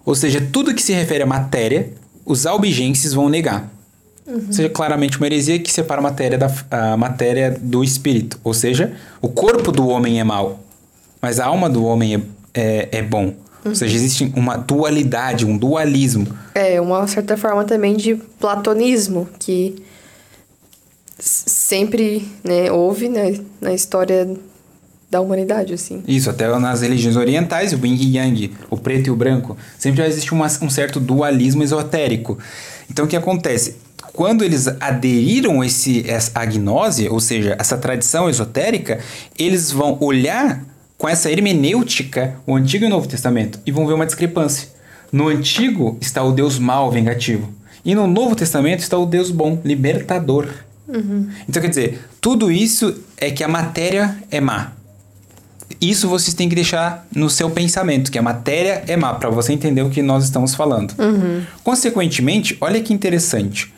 Ou 0.04 0.14
seja, 0.14 0.40
tudo 0.52 0.74
que 0.74 0.82
se 0.82 0.92
refere 0.92 1.22
à 1.22 1.26
matéria, 1.26 1.92
os 2.24 2.46
albigenses 2.46 3.12
vão 3.12 3.28
negar. 3.28 3.70
Uhum. 4.26 4.44
Ou 4.46 4.52
seja, 4.52 4.68
claramente 4.68 5.18
uma 5.18 5.26
heresia 5.26 5.58
que 5.58 5.70
separa 5.70 6.00
a 6.00 6.02
matéria, 6.02 6.38
da, 6.38 6.50
a 6.70 6.96
matéria 6.96 7.56
do 7.60 7.84
espírito. 7.84 8.40
Ou 8.42 8.54
seja, 8.54 8.94
o 9.20 9.28
corpo 9.28 9.70
do 9.70 9.86
homem 9.88 10.18
é 10.18 10.24
mau, 10.24 10.60
mas 11.20 11.38
a 11.38 11.46
alma 11.46 11.68
do 11.68 11.84
homem 11.84 12.14
é, 12.14 12.20
é, 12.54 12.88
é 12.98 13.02
bom. 13.02 13.34
Ou 13.64 13.74
seja, 13.74 13.96
existe 13.96 14.32
uma 14.36 14.56
dualidade, 14.56 15.44
um 15.44 15.58
dualismo. 15.58 16.26
É, 16.54 16.80
uma 16.80 17.06
certa 17.06 17.36
forma 17.36 17.64
também 17.64 17.96
de 17.96 18.14
platonismo, 18.38 19.28
que 19.38 19.74
sempre 21.18 22.28
né, 22.44 22.70
houve 22.70 23.08
né, 23.08 23.38
na 23.60 23.72
história 23.72 24.28
da 25.10 25.20
humanidade, 25.20 25.72
assim. 25.72 26.02
Isso, 26.06 26.28
até 26.28 26.46
nas 26.58 26.82
religiões 26.82 27.16
orientais, 27.16 27.72
o 27.72 27.86
yin 27.86 28.16
yang, 28.16 28.52
o 28.68 28.76
preto 28.76 29.06
e 29.06 29.10
o 29.10 29.16
branco, 29.16 29.56
sempre 29.78 29.98
já 29.98 30.08
existe 30.08 30.32
uma, 30.32 30.46
um 30.60 30.68
certo 30.68 30.98
dualismo 30.98 31.62
esotérico. 31.62 32.38
Então, 32.90 33.04
o 33.04 33.08
que 33.08 33.16
acontece? 33.16 33.76
Quando 34.12 34.44
eles 34.44 34.66
aderiram 34.80 35.62
esse, 35.62 36.08
essa 36.08 36.32
agnose, 36.34 37.08
ou 37.08 37.20
seja, 37.20 37.56
essa 37.58 37.76
tradição 37.76 38.28
esotérica, 38.28 38.98
eles 39.38 39.70
vão 39.70 39.96
olhar 40.00 40.64
com 40.98 41.08
essa 41.08 41.30
hermenêutica 41.30 42.36
o 42.46 42.56
Antigo 42.56 42.84
e 42.84 42.86
o 42.86 42.90
Novo 42.90 43.06
Testamento 43.06 43.60
e 43.66 43.70
vão 43.70 43.86
ver 43.86 43.92
uma 43.92 44.06
discrepância. 44.06 44.68
No 45.12 45.28
Antigo 45.28 45.98
está 46.00 46.22
o 46.22 46.32
Deus 46.32 46.58
mau, 46.58 46.90
vingativo. 46.90 47.52
E 47.84 47.94
no 47.94 48.06
Novo 48.06 48.34
Testamento 48.34 48.80
está 48.80 48.98
o 48.98 49.06
Deus 49.06 49.30
bom, 49.30 49.60
libertador. 49.64 50.48
Uhum. 50.88 51.28
Então, 51.48 51.60
quer 51.60 51.68
dizer, 51.68 52.08
tudo 52.20 52.50
isso 52.50 53.02
é 53.16 53.30
que 53.30 53.42
a 53.42 53.48
matéria 53.48 54.16
é 54.30 54.40
má. 54.40 54.72
Isso 55.80 56.08
vocês 56.08 56.32
têm 56.32 56.48
que 56.48 56.54
deixar 56.54 57.06
no 57.14 57.28
seu 57.28 57.50
pensamento, 57.50 58.10
que 58.10 58.18
a 58.18 58.22
matéria 58.22 58.84
é 58.86 58.96
má, 58.96 59.14
para 59.14 59.28
você 59.30 59.52
entender 59.52 59.82
o 59.82 59.90
que 59.90 60.00
nós 60.00 60.24
estamos 60.24 60.54
falando. 60.54 60.94
Uhum. 60.98 61.44
Consequentemente, 61.62 62.56
olha 62.60 62.80
que 62.80 62.94
interessante. 62.94 63.74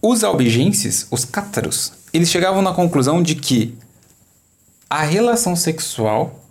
Os 0.00 0.24
albigenses, 0.24 1.06
os 1.10 1.24
cátaros, 1.24 1.92
eles 2.12 2.30
chegavam 2.30 2.62
na 2.62 2.72
conclusão 2.72 3.22
de 3.22 3.34
que 3.34 3.74
a 4.88 5.02
relação 5.02 5.56
sexual, 5.56 6.44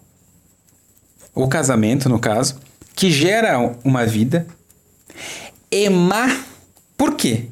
o 1.33 1.47
casamento, 1.47 2.09
no 2.09 2.19
caso, 2.19 2.55
que 2.95 3.11
gera 3.11 3.57
uma 3.83 4.05
vida, 4.05 4.47
é 5.69 5.89
má. 5.89 6.43
Por 6.97 7.15
quê? 7.15 7.45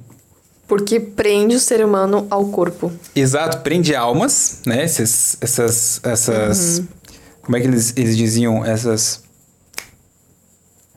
Porque 0.69 0.99
prende 0.99 1.55
o 1.55 1.59
ser 1.59 1.83
humano 1.83 2.27
ao 2.29 2.45
corpo. 2.49 2.91
Exato, 3.15 3.61
prende 3.61 3.95
almas, 3.95 4.61
né? 4.67 4.83
Essas. 4.83 5.35
essas, 5.41 5.99
essas 6.03 6.77
uhum. 6.77 6.87
Como 7.41 7.57
é 7.57 7.61
que 7.61 7.67
eles, 7.67 7.93
eles 7.97 8.15
diziam? 8.15 8.63
Essas 8.63 9.23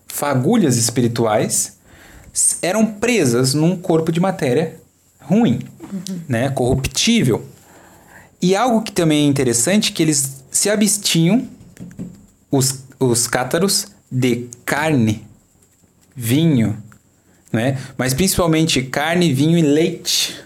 fagulhas 0.06 0.76
espirituais 0.76 1.78
eram 2.60 2.84
presas 2.84 3.54
num 3.54 3.74
corpo 3.74 4.12
de 4.12 4.20
matéria 4.20 4.78
ruim, 5.18 5.60
uhum. 5.82 6.20
né? 6.28 6.50
Corruptível. 6.50 7.42
E 8.42 8.54
algo 8.54 8.82
que 8.82 8.92
também 8.92 9.24
é 9.24 9.28
interessante 9.28 9.92
que 9.92 10.02
eles 10.02 10.44
se 10.50 10.68
abstinham, 10.68 11.48
os, 12.50 12.80
os 13.00 13.26
cátaros, 13.26 13.86
de 14.10 14.48
carne, 14.66 15.26
vinho, 16.14 16.76
né? 17.52 17.78
Mas 17.96 18.14
principalmente 18.14 18.82
carne, 18.82 19.32
vinho 19.32 19.58
e 19.58 19.62
leite. 19.62 20.36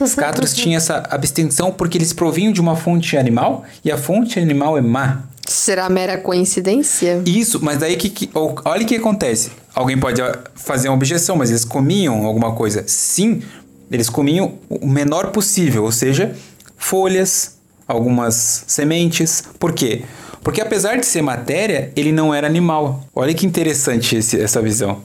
Os 0.00 0.14
cátaros 0.14 0.54
tinham 0.56 0.76
essa 0.76 0.98
abstenção 1.10 1.70
porque 1.72 1.98
eles 1.98 2.12
provinham 2.12 2.52
de 2.52 2.60
uma 2.60 2.74
fonte 2.74 3.16
animal 3.16 3.64
e 3.84 3.90
a 3.90 3.98
fonte 3.98 4.38
animal 4.38 4.78
é 4.78 4.80
má. 4.80 5.22
Será 5.46 5.88
mera 5.88 6.16
coincidência? 6.18 7.22
Isso, 7.26 7.62
mas 7.62 7.78
daí 7.78 7.96
que, 7.96 8.08
que 8.08 8.30
olha 8.34 8.84
o 8.84 8.86
que 8.86 8.96
acontece. 8.96 9.50
alguém 9.74 9.98
pode 9.98 10.22
ah, 10.22 10.38
fazer 10.54 10.88
uma 10.88 10.94
objeção, 10.94 11.36
mas 11.36 11.50
eles 11.50 11.64
comiam 11.64 12.24
alguma 12.24 12.52
coisa? 12.52 12.84
Sim, 12.86 13.42
eles 13.90 14.08
comiam 14.08 14.54
o 14.70 14.86
menor 14.86 15.32
possível, 15.32 15.82
ou 15.82 15.92
seja, 15.92 16.34
folhas, 16.76 17.58
algumas 17.86 18.64
sementes. 18.66 19.44
Por 19.58 19.72
quê? 19.72 20.02
Porque 20.42 20.60
apesar 20.60 20.96
de 20.96 21.06
ser 21.06 21.22
matéria, 21.22 21.92
ele 21.94 22.12
não 22.12 22.32
era 22.32 22.46
animal. 22.46 23.04
Olha 23.14 23.34
que 23.34 23.44
interessante 23.44 24.16
esse, 24.16 24.40
essa 24.40 24.62
visão. 24.62 25.00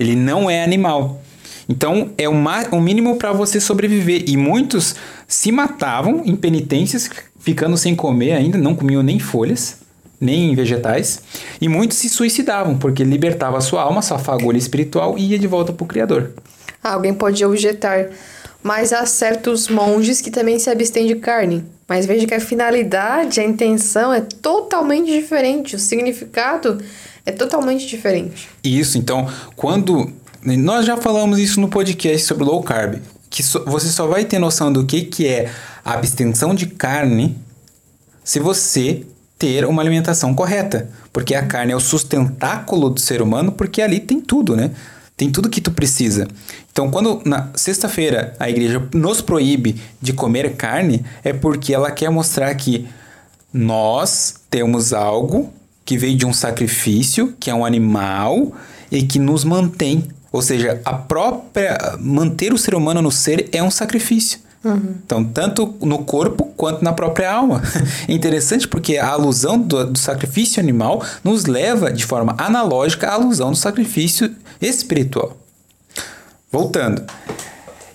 Ele 0.00 0.16
não 0.16 0.48
é 0.48 0.64
animal. 0.64 1.20
Então 1.68 2.10
é 2.16 2.28
o, 2.28 2.32
o 2.32 2.80
mínimo 2.80 3.16
para 3.16 3.32
você 3.32 3.60
sobreviver. 3.60 4.24
E 4.26 4.36
muitos 4.36 4.96
se 5.28 5.52
matavam 5.52 6.22
em 6.24 6.34
penitências, 6.34 7.10
ficando 7.38 7.76
sem 7.76 7.94
comer 7.94 8.32
ainda, 8.32 8.56
não 8.56 8.74
comiam 8.74 9.02
nem 9.02 9.18
folhas, 9.18 9.76
nem 10.18 10.54
vegetais. 10.54 11.22
E 11.60 11.68
muitos 11.68 11.98
se 11.98 12.08
suicidavam, 12.08 12.78
porque 12.78 13.04
libertava 13.04 13.60
sua 13.60 13.82
alma, 13.82 14.00
sua 14.00 14.18
fagulha 14.18 14.58
espiritual 14.58 15.18
e 15.18 15.32
ia 15.32 15.38
de 15.38 15.46
volta 15.46 15.72
para 15.72 15.84
o 15.84 15.86
Criador. 15.86 16.32
Ah, 16.82 16.94
alguém 16.94 17.12
pode 17.12 17.44
objetar, 17.44 18.08
mas 18.62 18.92
há 18.92 19.04
certos 19.04 19.68
monges 19.68 20.22
que 20.22 20.30
também 20.30 20.58
se 20.58 20.70
abstêm 20.70 21.06
de 21.06 21.16
carne. 21.16 21.64
Mas 21.86 22.06
veja 22.06 22.26
que 22.26 22.34
a 22.34 22.40
finalidade, 22.40 23.40
a 23.40 23.44
intenção 23.44 24.14
é 24.14 24.20
totalmente 24.20 25.10
diferente, 25.10 25.76
o 25.76 25.78
significado 25.78 26.78
é 27.24 27.32
totalmente 27.32 27.86
diferente. 27.86 28.48
Isso, 28.62 28.98
então, 28.98 29.28
quando. 29.56 30.12
Nós 30.42 30.86
já 30.86 30.96
falamos 30.96 31.38
isso 31.38 31.60
no 31.60 31.68
podcast 31.68 32.26
sobre 32.26 32.44
low 32.44 32.62
carb, 32.62 32.98
que 33.28 33.42
so, 33.42 33.62
você 33.66 33.88
só 33.88 34.06
vai 34.06 34.24
ter 34.24 34.38
noção 34.38 34.72
do 34.72 34.86
que, 34.86 35.02
que 35.02 35.28
é 35.28 35.50
a 35.84 35.92
abstenção 35.92 36.54
de 36.54 36.64
carne 36.66 37.36
se 38.24 38.40
você 38.40 39.04
ter 39.38 39.66
uma 39.66 39.82
alimentação 39.82 40.34
correta. 40.34 40.88
Porque 41.12 41.34
a 41.34 41.44
carne 41.44 41.72
é 41.72 41.76
o 41.76 41.80
sustentáculo 41.80 42.88
do 42.88 43.00
ser 43.00 43.20
humano, 43.20 43.52
porque 43.52 43.82
ali 43.82 44.00
tem 44.00 44.20
tudo, 44.20 44.56
né? 44.56 44.70
Tem 45.16 45.30
tudo 45.30 45.50
que 45.50 45.60
tu 45.60 45.70
precisa. 45.70 46.26
Então, 46.72 46.90
quando 46.90 47.20
na 47.24 47.50
sexta-feira 47.54 48.34
a 48.38 48.48
igreja 48.48 48.82
nos 48.94 49.20
proíbe 49.20 49.80
de 50.00 50.12
comer 50.12 50.56
carne, 50.56 51.04
é 51.22 51.32
porque 51.32 51.74
ela 51.74 51.90
quer 51.90 52.10
mostrar 52.10 52.54
que 52.54 52.88
nós 53.52 54.36
temos 54.48 54.92
algo 54.92 55.52
que 55.84 55.98
veio 55.98 56.16
de 56.16 56.26
um 56.26 56.32
sacrifício, 56.32 57.34
que 57.38 57.50
é 57.50 57.54
um 57.54 57.64
animal 57.64 58.52
e 58.90 59.02
que 59.02 59.18
nos 59.18 59.44
mantém. 59.44 60.08
Ou 60.32 60.42
seja, 60.42 60.80
a 60.84 60.94
própria 60.94 61.96
manter 61.98 62.52
o 62.52 62.58
ser 62.58 62.74
humano 62.74 63.02
no 63.02 63.10
ser 63.10 63.48
é 63.52 63.62
um 63.62 63.70
sacrifício. 63.70 64.38
Uhum. 64.62 64.94
Então, 65.04 65.24
tanto 65.24 65.74
no 65.80 66.04
corpo 66.04 66.44
quanto 66.56 66.84
na 66.84 66.92
própria 66.92 67.32
alma. 67.32 67.62
É 68.06 68.12
interessante 68.12 68.68
porque 68.68 68.98
a 68.98 69.08
alusão 69.08 69.58
do, 69.58 69.92
do, 69.92 69.98
sacrifício 69.98 70.60
animal 70.60 71.02
nos 71.24 71.46
leva 71.46 71.92
de 71.92 72.04
forma 72.04 72.34
analógica 72.36 73.08
à 73.08 73.14
alusão 73.14 73.50
do 73.50 73.56
sacrifício 73.56 74.34
espiritual. 74.60 75.36
Voltando. 76.52 77.02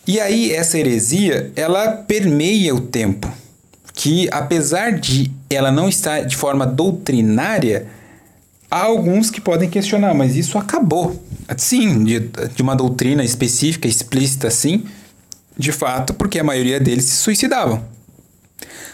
E 0.07 0.19
aí, 0.19 0.51
essa 0.51 0.77
heresia, 0.77 1.51
ela 1.55 1.91
permeia 1.91 2.73
o 2.73 2.79
tempo. 2.79 3.31
Que 4.05 4.29
apesar 4.31 4.99
de 4.99 5.31
ela 5.49 5.71
não 5.71 5.89
estar 5.89 6.25
de 6.25 6.35
forma 6.35 6.63
doutrinária, 6.63 7.87
há 8.69 8.83
alguns 8.83 9.31
que 9.31 9.41
podem 9.41 9.67
questionar, 9.67 10.13
mas 10.13 10.35
isso 10.35 10.59
acabou. 10.59 11.25
Sim, 11.57 12.03
de, 12.03 12.19
de 12.19 12.61
uma 12.61 12.75
doutrina 12.75 13.23
específica, 13.23 13.87
explícita, 13.87 14.51
sim 14.51 14.85
de 15.57 15.71
fato, 15.71 16.13
porque 16.13 16.37
a 16.37 16.43
maioria 16.43 16.79
deles 16.79 17.05
se 17.05 17.15
suicidavam. 17.15 17.83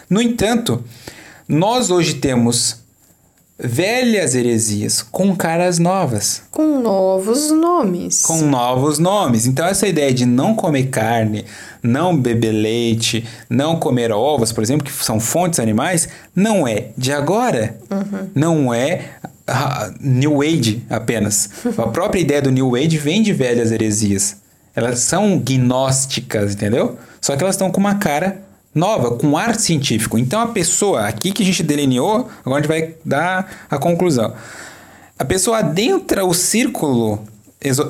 No 0.08 0.22
entanto, 0.22 0.82
nós 1.46 1.90
hoje 1.90 2.14
temos 2.14 2.81
velhas 3.62 4.34
heresias 4.34 5.02
com 5.02 5.36
caras 5.36 5.78
novas. 5.78 6.42
Com 6.50 6.80
novos 6.80 7.50
nomes. 7.52 8.22
Com 8.22 8.38
novos 8.42 8.98
nomes. 8.98 9.46
Então, 9.46 9.66
essa 9.66 9.86
ideia 9.86 10.12
de 10.12 10.26
não 10.26 10.54
comer 10.54 10.88
carne, 10.88 11.44
não 11.82 12.16
beber 12.16 12.50
leite, 12.50 13.24
não 13.48 13.76
comer 13.76 14.10
ovos, 14.10 14.50
por 14.50 14.62
exemplo, 14.62 14.84
que 14.84 14.92
são 14.92 15.20
fontes 15.20 15.60
animais, 15.60 16.08
não 16.34 16.66
é 16.66 16.88
de 16.98 17.12
agora. 17.12 17.76
Uhum. 17.88 18.28
Não 18.34 18.74
é 18.74 19.10
New 20.00 20.42
Age 20.42 20.82
apenas. 20.90 21.50
a 21.78 21.86
própria 21.86 22.20
ideia 22.20 22.42
do 22.42 22.50
New 22.50 22.74
Age 22.74 22.98
vem 22.98 23.22
de 23.22 23.32
velhas 23.32 23.70
heresias. 23.70 24.36
Elas 24.74 25.00
são 25.00 25.38
gnósticas, 25.38 26.54
entendeu? 26.54 26.98
Só 27.20 27.36
que 27.36 27.44
elas 27.44 27.54
estão 27.54 27.70
com 27.70 27.78
uma 27.78 27.96
cara 27.96 28.42
nova, 28.74 29.16
com 29.16 29.36
ar 29.36 29.54
científico. 29.54 30.18
Então 30.18 30.40
a 30.40 30.48
pessoa, 30.48 31.06
aqui 31.06 31.32
que 31.32 31.42
a 31.42 31.46
gente 31.46 31.62
delineou, 31.62 32.28
agora 32.44 32.58
a 32.58 32.62
gente 32.62 32.68
vai 32.68 32.94
dar 33.04 33.66
a 33.70 33.78
conclusão. 33.78 34.34
A 35.18 35.24
pessoa 35.24 35.58
adentra 35.58 36.24
o 36.24 36.34
círculo. 36.34 37.22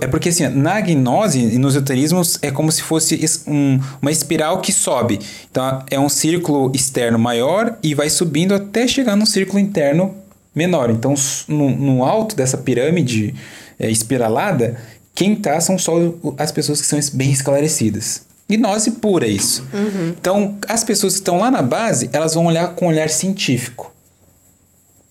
É 0.03 0.07
porque 0.07 0.29
assim, 0.29 0.47
na 0.49 0.79
gnose 0.83 1.39
e 1.39 1.57
nos 1.57 1.75
esoterismos 1.75 2.39
é 2.43 2.51
como 2.51 2.71
se 2.71 2.83
fosse 2.83 3.19
um, 3.47 3.81
uma 4.03 4.11
espiral 4.11 4.61
que 4.61 4.71
sobe. 4.71 5.19
Então 5.51 5.83
é 5.91 5.99
um 5.99 6.11
círculo 6.11 6.71
externo 6.75 7.19
maior 7.19 7.79
e 7.83 7.95
vai 7.95 8.11
subindo 8.11 8.55
até 8.55 8.87
chegar 8.87 9.17
num 9.17 9.25
círculo 9.25 9.59
interno 9.59 10.15
menor. 10.55 10.91
Então 10.91 11.15
no, 11.49 11.71
no 11.71 12.05
alto 12.05 12.37
dessa 12.37 12.59
pirâmide 12.59 13.35
é, 13.79 13.91
espiralada 13.91 14.77
quem 15.15 15.35
tá 15.35 15.61
são 15.61 15.79
só 15.79 15.95
as 16.39 16.51
pessoas 16.53 16.81
que 16.81 16.87
são 16.87 16.99
bem 17.15 17.31
esclarecidas. 17.31 18.23
Gnose 18.57 18.93
pura 18.93 19.27
isso. 19.27 19.67
Uhum. 19.73 20.15
Então, 20.19 20.57
as 20.69 20.85
pessoas 20.85 21.15
que 21.15 21.21
estão 21.21 21.39
lá 21.39 21.51
na 21.51 21.63
base, 21.63 22.09
elas 22.13 22.35
vão 22.35 22.47
olhar 22.47 22.69
com 22.75 22.87
um 22.87 22.89
olhar 22.89 23.09
científico. 23.09 23.93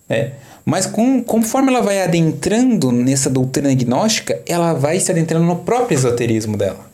É. 0.10 0.32
Mas 0.66 0.86
com, 0.86 1.24
conforme 1.24 1.70
ela 1.70 1.82
vai 1.82 2.02
adentrando 2.02 2.92
nessa 2.92 3.30
doutrina 3.30 3.74
gnóstica, 3.74 4.40
ela 4.46 4.74
vai 4.74 5.00
se 5.00 5.12
adentrando 5.12 5.46
no 5.46 5.58
próprio 5.58 5.96
esoterismo 5.96 6.56
dela. 6.56 6.86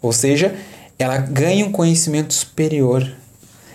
Ou 0.00 0.12
seja, 0.12 0.54
ela 0.98 1.18
ganha 1.18 1.66
um 1.66 1.72
conhecimento 1.72 2.32
superior. 2.32 3.10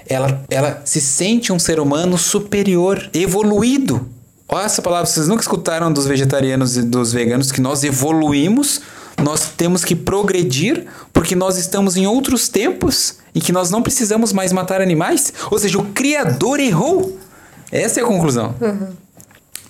Ela, 0.07 0.43
ela 0.49 0.81
se 0.85 1.01
sente 1.01 1.51
um 1.51 1.59
ser 1.59 1.79
humano 1.79 2.17
superior, 2.17 3.09
evoluído. 3.13 4.07
Olha 4.47 4.65
essa 4.65 4.81
palavra, 4.81 5.05
vocês 5.05 5.27
nunca 5.27 5.41
escutaram 5.41 5.91
dos 5.91 6.05
vegetarianos 6.05 6.77
e 6.77 6.81
dos 6.81 7.11
veganos 7.11 7.51
que 7.51 7.59
nós 7.59 7.83
evoluímos, 7.83 8.81
nós 9.21 9.49
temos 9.55 9.83
que 9.83 9.95
progredir 9.95 10.85
porque 11.11 11.35
nós 11.35 11.57
estamos 11.57 11.97
em 11.97 12.05
outros 12.05 12.47
tempos 12.47 13.15
em 13.33 13.39
que 13.39 13.51
nós 13.51 13.69
não 13.69 13.81
precisamos 13.81 14.31
mais 14.31 14.51
matar 14.51 14.81
animais? 14.81 15.33
Ou 15.49 15.57
seja, 15.57 15.77
o 15.77 15.85
Criador 15.85 16.59
errou. 16.59 17.17
Essa 17.71 17.99
é 17.99 18.03
a 18.03 18.05
conclusão. 18.05 18.55
Uhum. 18.61 18.89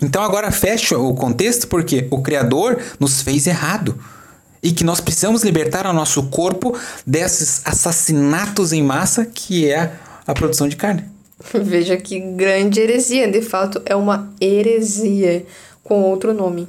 Então 0.01 0.21
agora 0.21 0.51
fecha 0.51 0.97
o 0.97 1.13
contexto 1.13 1.67
porque 1.67 2.07
o 2.11 2.21
Criador 2.21 2.79
nos 2.99 3.21
fez 3.21 3.47
errado. 3.47 3.97
E 4.61 4.71
que 4.71 4.83
nós 4.83 4.99
precisamos 4.99 5.43
libertar 5.43 5.85
o 5.85 5.93
nosso 5.93 6.23
corpo 6.23 6.77
desses 7.05 7.61
assassinatos 7.63 8.73
em 8.73 8.83
massa 8.83 9.25
que 9.25 9.69
é 9.69 9.93
a 10.25 10.33
produção 10.33 10.67
de 10.67 10.75
carne. 10.75 11.05
Veja 11.53 11.95
que 11.95 12.19
grande 12.19 12.79
heresia. 12.79 13.31
De 13.31 13.41
fato, 13.41 13.81
é 13.85 13.95
uma 13.95 14.33
heresia 14.41 15.45
com 15.87 16.01
outro 16.01 16.33
nome. 16.33 16.67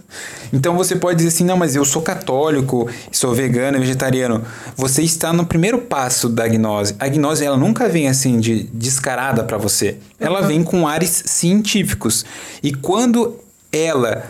Então 0.52 0.76
você 0.76 0.94
pode 0.94 1.16
dizer 1.16 1.28
assim: 1.28 1.44
não, 1.44 1.56
mas 1.56 1.74
eu 1.74 1.84
sou 1.84 2.00
católico, 2.00 2.88
sou 3.10 3.34
vegano, 3.34 3.78
vegetariano. 3.78 4.44
Você 4.76 5.02
está 5.02 5.32
no 5.32 5.44
primeiro 5.44 5.78
passo 5.78 6.28
da 6.28 6.46
gnose. 6.46 6.94
A 6.98 7.08
gnose 7.08 7.44
ela 7.44 7.56
nunca 7.56 7.88
vem 7.88 8.08
assim 8.08 8.38
de 8.38 8.64
descarada 8.72 9.42
para 9.42 9.58
você. 9.58 9.96
Ela 10.20 10.42
uhum. 10.42 10.46
vem 10.46 10.62
com 10.62 10.86
ares 10.86 11.24
científicos. 11.26 12.24
E 12.62 12.72
quando 12.72 13.36
ela 13.72 14.24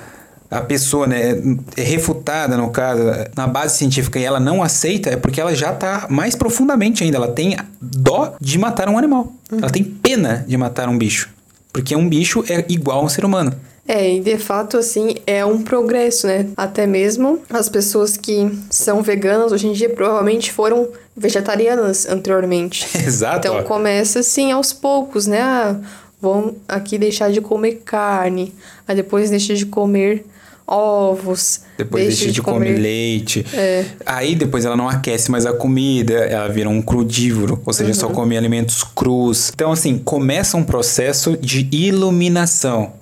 a 0.50 0.62
pessoa 0.62 1.06
né, 1.06 1.32
é 1.76 1.82
refutada, 1.82 2.56
no 2.56 2.70
caso, 2.70 3.02
na 3.36 3.46
base 3.46 3.76
científica 3.76 4.18
e 4.18 4.24
ela 4.24 4.40
não 4.40 4.62
aceita, 4.62 5.10
é 5.10 5.16
porque 5.16 5.38
ela 5.38 5.54
já 5.54 5.72
está 5.72 6.06
mais 6.08 6.34
profundamente 6.34 7.04
ainda. 7.04 7.18
Ela 7.18 7.28
tem 7.28 7.54
dó 7.78 8.34
de 8.40 8.58
matar 8.58 8.88
um 8.88 8.96
animal. 8.96 9.30
Uhum. 9.52 9.58
Ela 9.58 9.70
tem 9.70 9.84
pena 9.84 10.46
de 10.48 10.56
matar 10.56 10.88
um 10.88 10.96
bicho. 10.96 11.28
Porque 11.70 11.94
um 11.94 12.08
bicho 12.08 12.42
é 12.48 12.64
igual 12.68 13.00
a 13.00 13.04
um 13.04 13.08
ser 13.10 13.26
humano. 13.26 13.52
É, 13.88 14.16
e 14.16 14.20
de 14.20 14.36
fato, 14.36 14.76
assim, 14.76 15.14
é 15.26 15.42
um 15.42 15.62
progresso, 15.62 16.26
né? 16.26 16.46
Até 16.54 16.86
mesmo 16.86 17.40
as 17.48 17.70
pessoas 17.70 18.18
que 18.18 18.46
são 18.68 19.02
veganas 19.02 19.50
hoje 19.50 19.66
em 19.66 19.72
dia 19.72 19.88
provavelmente 19.88 20.52
foram 20.52 20.88
vegetarianas 21.16 22.06
anteriormente. 22.06 22.86
Exato. 23.02 23.48
Então 23.48 23.62
começa 23.62 24.20
assim 24.20 24.52
aos 24.52 24.74
poucos, 24.74 25.26
né? 25.26 25.40
Ah, 25.40 25.76
vão 26.20 26.56
aqui 26.68 26.98
deixar 26.98 27.32
de 27.32 27.40
comer 27.40 27.80
carne, 27.84 28.52
aí 28.86 28.94
depois 28.94 29.30
deixa 29.30 29.54
de 29.54 29.64
comer 29.64 30.22
ovos. 30.66 31.62
Depois 31.78 32.04
deixa, 32.04 32.24
deixa 32.24 32.34
de, 32.34 32.42
comer, 32.42 32.66
comer 32.66 32.78
leite. 32.78 33.46
É. 33.54 33.86
Aí 34.04 34.34
depois 34.34 34.66
ela 34.66 34.76
não 34.76 34.86
aquece 34.86 35.30
mais 35.30 35.46
a 35.46 35.52
comida, 35.54 36.12
ela 36.12 36.48
vira 36.48 36.68
um 36.68 36.82
crudívoro, 36.82 37.62
ou 37.64 37.72
seja, 37.72 37.88
uhum. 37.88 37.94
só 37.94 38.08
come 38.10 38.36
alimentos 38.36 38.84
crus. 38.84 39.50
Então, 39.54 39.72
assim, 39.72 39.96
começa 39.96 40.58
um 40.58 40.62
processo 40.62 41.38
de 41.38 41.66
iluminação. 41.72 42.92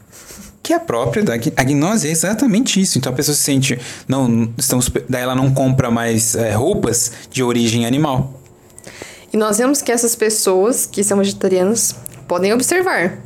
Que 0.66 0.72
é 0.72 0.80
próprio 0.80 1.24
da 1.24 1.34
a 1.34 1.62
gnose 1.62 2.08
é 2.08 2.10
exatamente 2.10 2.80
isso. 2.80 2.98
Então 2.98 3.12
a 3.12 3.14
pessoa 3.14 3.36
se 3.36 3.40
sente. 3.40 3.78
Não, 4.08 4.52
estamos, 4.58 4.90
daí 5.08 5.22
ela 5.22 5.32
não 5.36 5.54
compra 5.54 5.92
mais 5.92 6.34
é, 6.34 6.50
roupas 6.50 7.12
de 7.30 7.40
origem 7.40 7.86
animal. 7.86 8.40
E 9.32 9.36
nós 9.36 9.58
vemos 9.58 9.80
que 9.80 9.92
essas 9.92 10.16
pessoas 10.16 10.84
que 10.84 11.04
são 11.04 11.18
vegetarianas 11.18 11.94
podem 12.26 12.52
observar. 12.52 13.16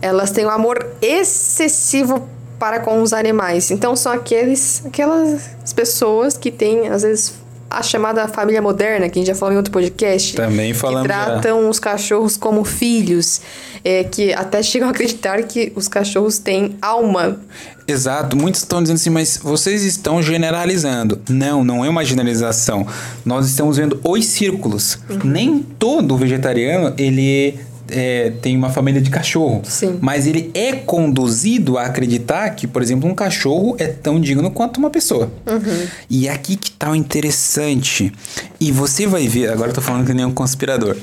Elas 0.00 0.30
têm 0.30 0.46
um 0.46 0.48
amor 0.48 0.94
excessivo 1.02 2.26
para 2.58 2.80
com 2.80 3.02
os 3.02 3.12
animais. 3.12 3.70
Então 3.70 3.94
são 3.94 4.10
aqueles, 4.10 4.82
aquelas 4.86 5.74
pessoas 5.76 6.38
que 6.38 6.50
têm, 6.50 6.88
às 6.88 7.02
vezes, 7.02 7.34
a 7.78 7.82
chamada 7.82 8.26
família 8.28 8.60
moderna, 8.60 9.08
que 9.08 9.18
a 9.18 9.20
gente 9.20 9.28
já 9.28 9.34
falou 9.34 9.54
em 9.54 9.56
outro 9.56 9.72
podcast. 9.72 10.34
Também 10.34 10.74
falamos 10.74 11.02
Que 11.02 11.08
tratam 11.08 11.62
já. 11.62 11.68
os 11.68 11.78
cachorros 11.78 12.36
como 12.36 12.64
filhos, 12.64 13.40
é, 13.84 14.04
que 14.04 14.32
até 14.32 14.62
chegam 14.64 14.88
a 14.88 14.90
acreditar 14.90 15.42
que 15.44 15.72
os 15.74 15.88
cachorros 15.88 16.38
têm 16.38 16.76
alma. 16.80 17.38
Exato, 17.86 18.36
muitos 18.36 18.60
estão 18.60 18.80
dizendo 18.80 18.96
assim, 18.96 19.10
mas 19.10 19.38
vocês 19.42 19.82
estão 19.82 20.22
generalizando. 20.22 21.20
Não, 21.28 21.64
não 21.64 21.84
é 21.84 21.88
uma 21.88 22.04
generalização. 22.04 22.86
Nós 23.24 23.46
estamos 23.46 23.76
vendo 23.76 24.00
os 24.04 24.24
círculos. 24.26 24.98
Uhum. 25.10 25.18
Nem 25.24 25.58
todo 25.78 26.16
vegetariano 26.16 26.94
ele 26.96 27.58
é, 27.92 28.32
tem 28.40 28.56
uma 28.56 28.70
família 28.70 29.00
de 29.00 29.10
cachorro. 29.10 29.60
Sim. 29.64 29.98
Mas 30.00 30.26
ele 30.26 30.50
é 30.54 30.72
conduzido 30.72 31.76
a 31.76 31.84
acreditar 31.84 32.50
que, 32.50 32.66
por 32.66 32.82
exemplo, 32.82 33.08
um 33.08 33.14
cachorro 33.14 33.76
é 33.78 33.86
tão 33.86 34.20
digno 34.20 34.50
quanto 34.50 34.78
uma 34.78 34.90
pessoa. 34.90 35.30
Uhum. 35.46 35.86
E 36.08 36.26
é 36.26 36.32
aqui 36.32 36.56
que 36.56 36.70
tá 36.70 36.90
o 36.90 36.94
interessante. 36.94 38.12
E 38.58 38.72
você 38.72 39.06
vai 39.06 39.28
ver, 39.28 39.50
agora 39.50 39.70
eu 39.70 39.74
tô 39.74 39.82
falando 39.82 40.06
que 40.06 40.14
nem 40.14 40.24
um 40.24 40.32
conspirador. 40.32 40.96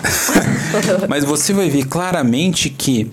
mas 1.07 1.23
você 1.23 1.53
vai 1.53 1.69
ver 1.69 1.85
claramente 1.85 2.69
que 2.69 3.11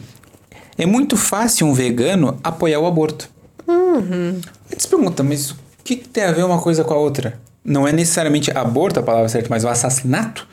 é 0.79 0.87
muito 0.87 1.17
fácil 1.17 1.67
um 1.67 1.75
vegano 1.75 2.39
apoiar 2.43 2.81
o 2.81 2.87
aborto. 2.87 3.29
Uhum. 3.69 4.41
Eu 4.71 4.77
te 4.77 4.89
pergunta, 4.89 5.23
mas 5.23 5.51
o 5.51 5.57
que, 5.85 5.97
que 5.97 6.09
tem 6.09 6.25
a 6.25 6.33
ver 6.33 6.45
uma 6.45 6.59
coisa 6.59 6.83
com 6.83 6.95
a 6.95 6.99
outra? 6.99 7.39
Não 7.65 7.87
é 7.87 7.93
necessariamente 7.93 8.51
aborto 8.51 9.01
a 9.01 9.03
palavra 9.03 9.29
certa, 9.29 9.49
mas 9.51 9.65
o 9.65 9.69
assassinato. 9.69 10.47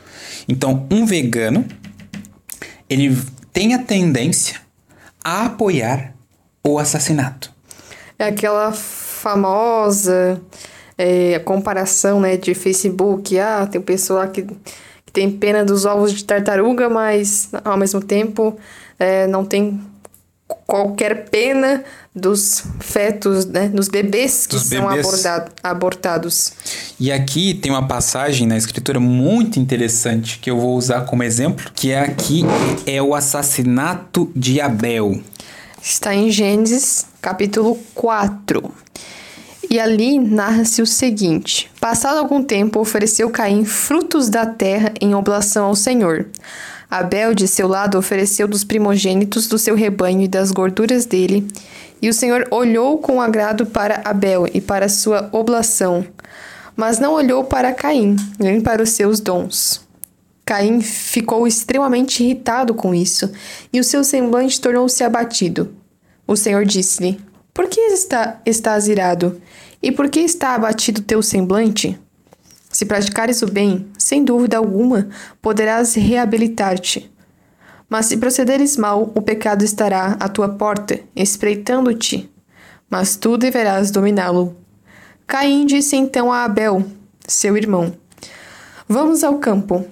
Então, 0.48 0.86
um 0.92 1.06
vegano 1.06 1.66
ele 2.93 3.17
tem 3.51 3.73
a 3.73 3.79
tendência 3.79 4.62
a 5.23 5.45
apoiar 5.45 6.13
o 6.63 6.77
assassinato. 6.79 7.51
É 8.17 8.25
aquela 8.25 8.71
famosa 8.71 10.41
é, 10.97 11.39
comparação 11.39 12.19
né, 12.19 12.38
de 12.38 12.53
Facebook. 12.53 13.38
Ah, 13.39 13.67
tem 13.69 13.82
pessoa 13.82 14.27
que, 14.27 14.43
que 14.43 15.12
tem 15.12 15.29
pena 15.32 15.63
dos 15.63 15.86
ovos 15.86 16.13
de 16.13 16.23
tartaruga, 16.23 16.89
mas 16.89 17.49
ao 17.63 17.77
mesmo 17.77 18.01
tempo 18.01 18.58
é, 18.99 19.27
não 19.27 19.43
tem 19.43 19.82
qualquer 20.67 21.29
pena 21.29 21.84
dos 22.15 22.63
fetos, 22.80 23.45
né, 23.45 23.69
dos 23.69 23.88
bebês 23.88 24.45
que 24.45 24.56
dos 24.56 24.65
são 24.65 24.88
bebês. 24.88 25.26
abortados. 25.63 26.54
E 26.99 27.12
aqui 27.12 27.56
tem 27.56 27.71
uma 27.71 27.88
passagem 27.88 28.47
na 28.47 28.56
escritura 28.56 28.99
muito 28.99 29.60
interessante 29.60 30.38
que 30.39 30.49
eu 30.49 30.60
vou 30.60 30.78
usar 30.78 31.02
como 31.02 31.23
exemplo, 31.23 31.71
que 31.73 31.91
é 31.91 31.99
aqui 31.99 32.43
é 32.86 33.02
o 33.02 33.15
assassinato 33.15 34.32
de 34.36 34.62
Abel. 34.62 35.21
Está 35.82 36.13
em 36.13 36.30
Gênesis, 36.30 37.06
capítulo 37.19 37.78
4. 37.95 38.71
E 39.69 39.80
ali 39.80 40.19
narra-se 40.19 40.82
o 40.84 40.86
seguinte: 40.86 41.69
Passado 41.80 42.17
algum 42.17 42.43
tempo, 42.43 42.80
ofereceu 42.80 43.30
Caim 43.32 43.65
frutos 43.65 44.30
da 44.30 44.45
terra 44.45 44.93
em 45.02 45.15
oblação 45.15 45.65
ao 45.65 45.76
Senhor. 45.76 46.28
Abel, 46.91 47.34
de 47.34 47.47
seu 47.47 47.67
lado, 47.67 47.97
ofereceu 47.97 48.47
dos 48.47 48.63
primogênitos 48.63 49.47
do 49.47 49.58
seu 49.58 49.73
rebanho 49.73 50.21
e 50.21 50.28
das 50.28 50.52
gorduras 50.52 51.08
dele. 51.08 51.47
E 52.04 52.10
o 52.10 52.13
Senhor 52.13 52.46
olhou 52.52 52.98
com 52.98 53.22
agrado 53.22 53.66
para 53.66 54.02
Abel 54.04 54.46
e 54.54 54.60
para 54.60 54.89
sua 54.89 55.30
oblação, 55.32 56.06
mas 56.76 57.00
não 57.00 57.13
olhou 57.13 57.46
para 57.46 57.72
Caim, 57.72 58.18
nem 58.38 58.60
para 58.60 58.84
os 58.84 58.89
seus 58.89 59.22
dons. 59.22 59.80
Caim 60.44 60.82
ficou 60.82 61.48
extremamente 61.48 62.22
irritado 62.22 62.74
com 62.74 62.94
isso, 62.94 63.32
e 63.72 63.80
o 63.80 63.86
seu 63.86 64.04
semblante 64.04 64.60
tornou-se 64.60 65.02
abatido. 65.02 65.74
O 66.28 66.36
Senhor 66.36 66.66
disse-lhe: 66.66 67.22
Por 67.54 67.70
que 67.70 67.80
está, 67.80 68.42
estás 68.46 68.89
irado? 68.89 69.42
E 69.82 69.89
por 69.89 70.10
que 70.10 70.20
está 70.20 70.56
abatido 70.56 71.02
teu 71.02 71.22
semblante? 71.22 71.98
Se 72.70 72.84
praticares 72.84 73.42
o 73.42 73.48
bem, 73.48 73.88
sem 73.98 74.26
dúvida 74.26 74.58
alguma, 74.58 75.08
poderás 75.42 75.94
reabilitar-te. 75.94 77.12
Mas 77.93 78.08
se 78.08 78.17
procederes 78.17 78.75
mal, 78.75 79.12
o 79.13 79.21
pecado 79.21 79.63
estará 79.63 80.17
à 80.19 80.27
tua 80.27 80.49
porta, 80.49 80.99
espreitando-te, 81.15 82.27
mas 82.89 83.15
tu 83.15 83.38
deverás 83.38 83.91
dominá-lo. 83.91 84.58
Caim 85.27 85.63
disse 85.67 85.95
então 85.95 86.34
a 86.34 86.43
Abel, 86.43 86.84
seu 87.27 87.56
irmão: 87.56 87.93
Vamos 88.89 89.23
ao 89.23 89.38
campo. 89.38 89.86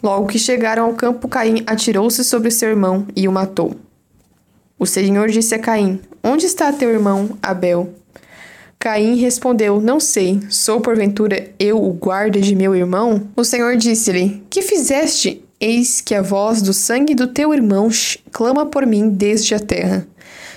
Logo 0.00 0.28
que 0.28 0.38
chegaram 0.38 0.84
ao 0.84 0.94
campo, 0.94 1.26
Caim 1.26 1.64
atirou-se 1.66 2.22
sobre 2.22 2.48
seu 2.52 2.68
irmão 2.68 3.08
e 3.16 3.26
o 3.26 3.32
matou. 3.32 3.74
O 4.78 4.86
Senhor 4.86 5.28
disse 5.28 5.56
a 5.56 5.58
Caim: 5.58 6.00
Onde 6.22 6.46
está 6.46 6.72
teu 6.72 6.90
irmão, 6.90 7.36
Abel? 7.42 7.92
Caim 8.78 9.16
respondeu: 9.16 9.80
Não 9.80 9.98
sei, 9.98 10.40
sou 10.48 10.80
porventura 10.80 11.50
eu 11.58 11.82
o 11.82 11.92
guarda 11.92 12.40
de 12.40 12.54
meu 12.54 12.72
irmão? 12.72 13.20
O 13.34 13.42
Senhor 13.42 13.76
disse-lhe: 13.76 14.44
Que 14.48 14.62
fizeste? 14.62 15.42
Eis 15.64 16.00
que 16.00 16.12
a 16.12 16.20
voz 16.20 16.60
do 16.60 16.72
sangue 16.72 17.14
do 17.14 17.28
teu 17.28 17.54
irmão 17.54 17.88
clama 18.32 18.66
por 18.66 18.84
mim 18.84 19.08
desde 19.08 19.54
a 19.54 19.60
terra. 19.60 20.04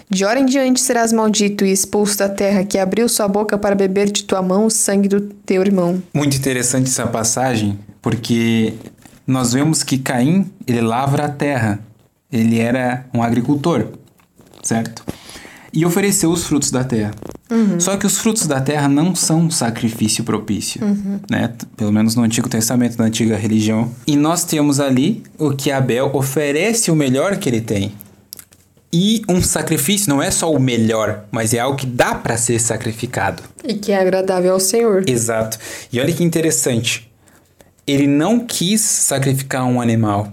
De 0.09 0.25
hora 0.25 0.39
em 0.39 0.47
diante 0.47 0.81
serás 0.81 1.13
maldito 1.13 1.63
e 1.63 1.71
expulso 1.71 2.17
da 2.17 2.27
terra, 2.27 2.63
que 2.63 2.79
abriu 2.79 3.07
sua 3.07 3.27
boca 3.27 3.55
para 3.55 3.75
beber 3.75 4.09
de 4.09 4.23
tua 4.23 4.41
mão 4.41 4.65
o 4.65 4.71
sangue 4.71 5.07
do 5.07 5.21
teu 5.21 5.61
irmão. 5.61 6.01
Muito 6.11 6.35
interessante 6.35 6.89
essa 6.89 7.05
passagem, 7.05 7.77
porque 8.01 8.73
nós 9.27 9.53
vemos 9.53 9.83
que 9.83 9.99
Caim, 9.99 10.51
ele 10.65 10.81
lavra 10.81 11.25
a 11.25 11.29
terra. 11.29 11.79
Ele 12.31 12.59
era 12.59 13.05
um 13.13 13.21
agricultor, 13.21 13.89
certo? 14.63 15.05
E 15.75 15.85
ofereceu 15.85 16.31
os 16.31 16.45
frutos 16.45 16.71
da 16.71 16.83
terra. 16.83 17.11
Uhum. 17.51 17.79
Só 17.79 17.97
que 17.97 18.07
os 18.07 18.17
frutos 18.17 18.47
da 18.47 18.59
terra 18.59 18.87
não 18.87 19.13
são 19.13 19.41
um 19.41 19.51
sacrifício 19.51 20.23
propício, 20.23 20.83
uhum. 20.83 21.19
né? 21.29 21.53
Pelo 21.77 21.91
menos 21.91 22.15
no 22.15 22.23
Antigo 22.23 22.49
Testamento, 22.49 22.97
na 22.97 23.05
antiga 23.05 23.35
religião. 23.35 23.91
E 24.07 24.15
nós 24.15 24.43
temos 24.43 24.79
ali 24.79 25.21
o 25.37 25.51
que 25.51 25.71
Abel 25.71 26.09
oferece 26.13 26.89
o 26.89 26.95
melhor 26.95 27.37
que 27.37 27.49
ele 27.49 27.61
tem. 27.61 27.93
E 28.91 29.21
um 29.27 29.41
sacrifício 29.41 30.09
não 30.09 30.23
é 30.23 30.31
só 30.31 30.51
o 30.51 30.57
melhor, 30.57 31.25
mas 31.29 31.53
é 31.53 31.59
algo 31.59 31.77
que 31.77 31.85
dá 31.85 32.15
para 32.15 32.37
ser 32.37 32.59
sacrificado. 32.59 33.43
E 33.63 33.73
que 33.73 33.91
é 33.91 33.99
agradável 33.99 34.53
ao 34.53 34.59
Senhor. 34.59 35.03
Exato. 35.05 35.59
E 35.91 35.99
olha 35.99 36.13
que 36.13 36.23
interessante. 36.23 37.11
Ele 37.85 38.07
não 38.07 38.39
quis 38.39 38.79
sacrificar 38.79 39.65
um 39.65 39.81
animal. 39.81 40.31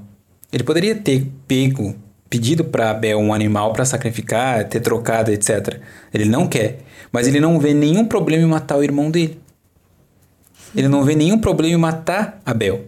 Ele 0.53 0.63
poderia 0.63 0.95
ter 0.95 1.27
pego, 1.49 1.97
pedido 2.33 2.65
para 2.65 2.91
Abel 2.91 3.19
um 3.19 3.35
animal 3.35 3.75
para 3.75 3.85
sacrificar, 3.85 4.67
ter 4.67 4.81
trocado, 4.81 5.31
etc. 5.31 5.79
Ele 6.15 6.25
não 6.25 6.49
quer. 6.49 6.79
Mas 7.13 7.29
ele 7.29 7.39
não 7.39 7.61
vê 7.61 7.75
nenhum 7.75 8.07
problema 8.07 8.43
em 8.43 8.49
matar 8.49 8.79
o 8.79 8.83
irmão 8.83 9.11
dele. 9.11 9.39
Ele 10.75 10.89
não 10.89 11.05
vê 11.05 11.15
nenhum 11.15 11.39
problema 11.39 11.75
em 11.75 11.79
matar 11.79 12.41
Abel. 12.47 12.87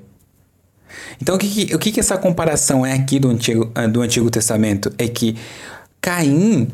Então, 1.20 1.34
o 1.34 1.38
que, 1.38 1.46
que, 1.46 1.74
o 1.74 1.78
que, 1.78 1.92
que 1.92 2.00
essa 2.00 2.16
comparação 2.16 2.86
é 2.86 2.94
aqui 2.94 3.18
do 3.18 3.28
Antigo, 3.28 3.70
ah, 3.74 3.86
do 3.86 4.00
Antigo 4.00 4.30
Testamento? 4.30 4.90
É 4.96 5.06
que 5.08 5.36
Caim, 6.00 6.68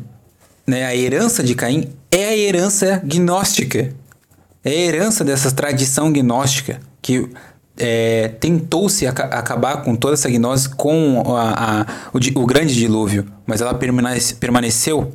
né, 0.65 0.85
a 0.85 0.95
herança 0.95 1.43
de 1.43 1.53
Caim, 1.53 1.89
é 2.09 2.29
a 2.29 2.37
herança 2.37 3.01
gnóstica. 3.03 3.93
É 4.63 4.69
a 4.69 4.73
herança 4.73 5.25
dessa 5.25 5.51
tradição 5.51 6.09
gnóstica 6.09 6.79
que 7.01 7.27
é, 7.81 8.27
tentou-se 8.39 9.07
ac 9.07 9.19
acabar 9.19 9.83
com 9.83 9.95
toda 9.95 10.13
essa 10.13 10.29
gnose 10.29 10.69
com 10.69 11.35
a, 11.35 11.81
a, 11.81 11.85
o, 12.13 12.39
o, 12.39 12.45
grande 12.45 12.75
dilúvio, 12.75 13.25
mas 13.45 13.59
ela 13.59 13.73
permanece, 13.73 14.35
permaneceu 14.35 15.11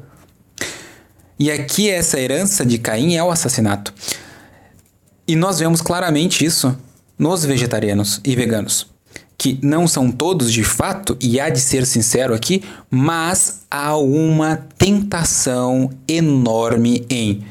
e 1.39 1.51
aqui 1.51 1.91
essa 1.91 2.19
herança 2.19 2.65
de 2.65 2.79
Caim 2.79 3.15
é 3.15 3.23
o 3.23 3.31
assassinato. 3.31 3.93
E 5.29 5.37
nós 5.37 5.59
vemos 5.59 5.83
claramente 5.83 6.45
isso 6.45 6.77
nos 7.19 7.45
vegetarianos 7.45 8.21
e 8.25 8.35
veganos. 8.35 8.87
Que 9.37 9.59
não 9.63 9.87
são 9.87 10.11
todos 10.11 10.51
de 10.51 10.65
fato, 10.65 11.15
e 11.21 11.39
há 11.39 11.51
de 11.51 11.61
ser 11.61 11.85
sincero 11.85 12.33
aqui, 12.33 12.65
mas 12.91 13.67
há 13.71 13.95
uma 13.99 14.57
tentação 14.79 15.91
enorme 16.09 17.05
em, 17.11 17.45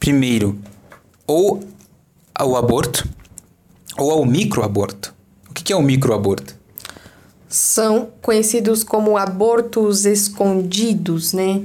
primeiro, 0.00 0.58
ou 1.24 1.62
ao 2.34 2.56
aborto, 2.56 3.08
ou 3.98 4.10
ao 4.10 4.24
microaborto. 4.24 5.14
O 5.48 5.52
que 5.52 5.72
é 5.72 5.76
o 5.76 5.82
microaborto? 5.82 6.56
São 7.48 8.08
conhecidos 8.20 8.82
como 8.82 9.16
abortos 9.16 10.04
escondidos, 10.04 11.32
né? 11.32 11.62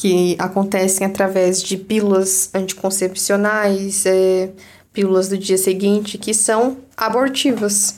que 0.00 0.34
acontecem 0.38 1.06
através 1.06 1.62
de 1.62 1.76
pílulas 1.76 2.48
anticoncepcionais, 2.54 4.06
é, 4.06 4.48
pílulas 4.94 5.28
do 5.28 5.36
dia 5.36 5.58
seguinte, 5.58 6.16
que 6.16 6.32
são 6.32 6.78
abortivas. 6.96 7.96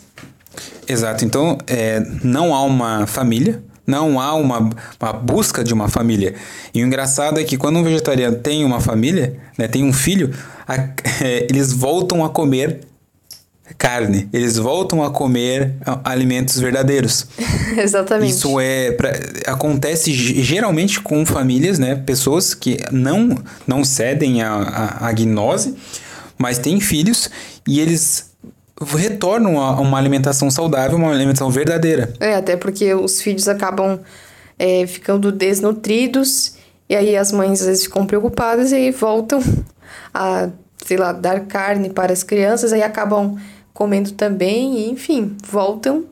Exato. 0.88 1.24
Então, 1.24 1.56
é, 1.64 2.00
não 2.24 2.52
há 2.52 2.64
uma 2.64 3.06
família, 3.06 3.62
não 3.86 4.20
há 4.20 4.34
uma, 4.34 4.68
uma, 5.00 5.12
busca 5.12 5.62
de 5.62 5.72
uma 5.72 5.88
família. 5.88 6.34
E 6.74 6.82
o 6.82 6.86
engraçado 6.86 7.38
é 7.38 7.44
que 7.44 7.56
quando 7.56 7.78
um 7.78 7.84
vegetariano 7.84 8.36
tem 8.36 8.64
uma 8.64 8.80
família, 8.80 9.38
né, 9.56 9.68
tem 9.68 9.84
um 9.84 9.92
filho, 9.92 10.34
a, 10.66 10.74
é, 11.24 11.46
eles 11.48 11.72
voltam 11.72 12.24
a 12.24 12.30
comer 12.30 12.80
carne, 13.78 14.28
eles 14.32 14.56
voltam 14.56 15.02
a 15.02 15.10
comer 15.10 15.74
alimentos 16.04 16.58
verdadeiros. 16.58 17.26
Exatamente. 17.76 18.30
Isso 18.30 18.60
é 18.60 18.92
pra, 18.92 19.12
acontece 19.46 20.12
geralmente 20.12 21.00
com 21.00 21.24
famílias, 21.24 21.78
né? 21.78 21.94
Pessoas 21.94 22.54
que 22.54 22.78
não 22.90 23.36
não 23.66 23.84
cedem 23.84 24.42
à, 24.42 25.12
gnose, 25.12 25.74
mas 26.36 26.58
têm 26.58 26.80
filhos 26.80 27.30
e 27.66 27.80
eles 27.80 28.32
retornam 28.96 29.60
a 29.60 29.80
uma 29.80 29.96
alimentação 29.96 30.50
saudável, 30.50 30.98
uma 30.98 31.12
alimentação 31.12 31.50
verdadeira. 31.50 32.12
É, 32.18 32.34
até 32.34 32.56
porque 32.56 32.92
os 32.94 33.20
filhos 33.20 33.48
acabam 33.48 34.00
é, 34.58 34.86
ficando 34.86 35.30
desnutridos 35.30 36.54
e 36.88 36.96
aí 36.96 37.16
as 37.16 37.30
mães 37.32 37.60
às 37.60 37.66
vezes 37.66 37.84
ficam 37.84 38.04
preocupadas 38.06 38.72
e 38.72 38.74
aí 38.74 38.90
voltam 38.90 39.40
a, 40.12 40.48
sei 40.84 40.96
lá, 40.96 41.12
dar 41.12 41.40
carne 41.46 41.90
para 41.90 42.12
as 42.12 42.22
crianças, 42.22 42.72
aí 42.72 42.82
acabam 42.82 43.36
comendo 43.72 44.12
também 44.12 44.78
e, 44.78 44.90
enfim, 44.90 45.36
voltam 45.48 46.04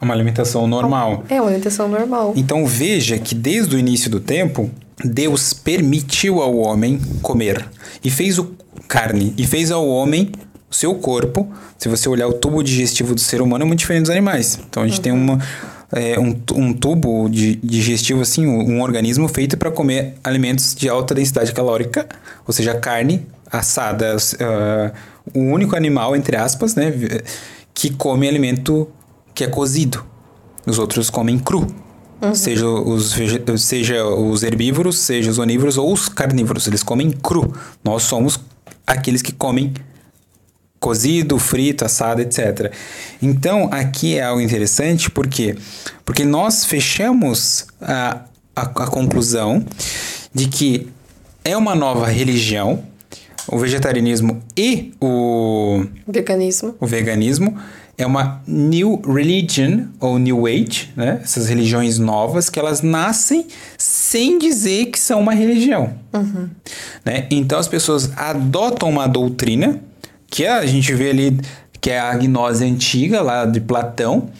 uma 0.00 0.14
alimentação 0.14 0.66
normal. 0.66 1.24
É, 1.28 1.34
uma 1.34 1.50
alimentação 1.50 1.86
normal. 1.86 2.32
Então 2.34 2.66
veja 2.66 3.18
que 3.18 3.34
desde 3.34 3.76
o 3.76 3.78
início 3.78 4.10
do 4.10 4.18
tempo, 4.18 4.70
Deus 5.04 5.52
permitiu 5.52 6.40
ao 6.40 6.56
homem 6.56 6.98
comer 7.20 7.68
e 8.02 8.10
fez 8.10 8.38
o 8.38 8.54
carne 8.88 9.34
e 9.36 9.46
fez 9.46 9.70
ao 9.70 9.86
homem 9.86 10.32
o 10.70 10.74
seu 10.74 10.94
corpo. 10.94 11.52
Se 11.76 11.88
você 11.88 12.08
olhar 12.08 12.28
o 12.28 12.32
tubo 12.32 12.62
digestivo 12.62 13.14
do 13.14 13.20
ser 13.20 13.42
humano 13.42 13.64
é 13.64 13.66
muito 13.66 13.80
diferente 13.80 14.02
dos 14.02 14.10
animais. 14.10 14.58
Então 14.68 14.82
a 14.82 14.86
gente 14.86 14.96
uhum. 14.96 15.02
tem 15.02 15.12
uma 15.12 15.38
é, 15.92 16.18
um, 16.18 16.34
um 16.54 16.72
tubo 16.72 17.28
de, 17.28 17.56
digestivo, 17.56 18.22
assim, 18.22 18.46
um, 18.46 18.76
um 18.76 18.82
organismo 18.82 19.28
feito 19.28 19.58
para 19.58 19.70
comer 19.70 20.14
alimentos 20.22 20.74
de 20.74 20.88
alta 20.88 21.14
densidade 21.14 21.52
calórica, 21.52 22.06
ou 22.46 22.54
seja, 22.54 22.74
carne 22.74 23.26
assada. 23.50 24.16
Uh, 24.16 25.38
o 25.38 25.52
único 25.52 25.76
animal, 25.76 26.16
entre 26.16 26.36
aspas, 26.36 26.74
né, 26.74 26.92
que 27.74 27.90
come 27.90 28.28
alimento 28.28 28.88
que 29.34 29.44
é 29.44 29.46
cozido. 29.46 30.04
Os 30.66 30.78
outros 30.78 31.10
comem 31.10 31.38
cru. 31.38 31.66
Uhum. 32.22 32.34
Seja, 32.34 32.66
os, 32.66 33.16
seja 33.58 34.04
os 34.04 34.42
herbívoros, 34.42 34.98
seja 34.98 35.30
os 35.30 35.38
onívoros 35.38 35.78
ou 35.78 35.92
os 35.92 36.08
carnívoros. 36.08 36.66
Eles 36.66 36.82
comem 36.82 37.10
cru. 37.10 37.52
Nós 37.82 38.02
somos 38.02 38.38
aqueles 38.86 39.22
que 39.22 39.32
comem 39.32 39.72
cozido, 40.78 41.38
frito, 41.38 41.84
assado, 41.84 42.22
etc. 42.22 42.72
Então, 43.22 43.68
aqui 43.70 44.16
é 44.16 44.24
algo 44.24 44.40
interessante, 44.40 45.10
por 45.10 45.28
quê? 45.28 45.56
Porque 46.04 46.24
nós 46.24 46.64
fechamos 46.64 47.66
a, 47.80 48.22
a, 48.56 48.62
a 48.62 48.86
conclusão 48.86 49.64
de 50.34 50.48
que 50.48 50.88
é 51.44 51.56
uma 51.56 51.74
nova 51.74 52.06
religião, 52.06 52.82
o 53.48 53.58
vegetarianismo 53.58 54.42
e 54.56 54.92
o 55.00 55.84
veganismo. 56.06 56.74
O 56.80 56.86
veganismo 56.86 57.56
é 57.96 58.06
uma 58.06 58.42
new 58.46 59.00
religion 59.06 59.88
ou 60.00 60.18
new 60.18 60.46
age, 60.46 60.90
né? 60.96 61.20
Essas 61.22 61.48
religiões 61.48 61.98
novas 61.98 62.48
que 62.48 62.58
elas 62.58 62.80
nascem 62.80 63.46
sem 63.76 64.38
dizer 64.38 64.86
que 64.86 64.98
são 64.98 65.20
uma 65.20 65.34
religião, 65.34 65.92
uhum. 66.12 66.48
né? 67.04 67.26
Então 67.30 67.58
as 67.58 67.68
pessoas 67.68 68.10
adotam 68.16 68.88
uma 68.88 69.06
doutrina 69.06 69.80
que 70.26 70.46
a 70.46 70.64
gente 70.64 70.94
vê 70.94 71.10
ali 71.10 71.38
que 71.80 71.90
é 71.90 71.98
a 71.98 72.14
gnose 72.14 72.64
antiga 72.64 73.22
lá 73.22 73.46
de 73.46 73.60
Platão, 73.60 74.30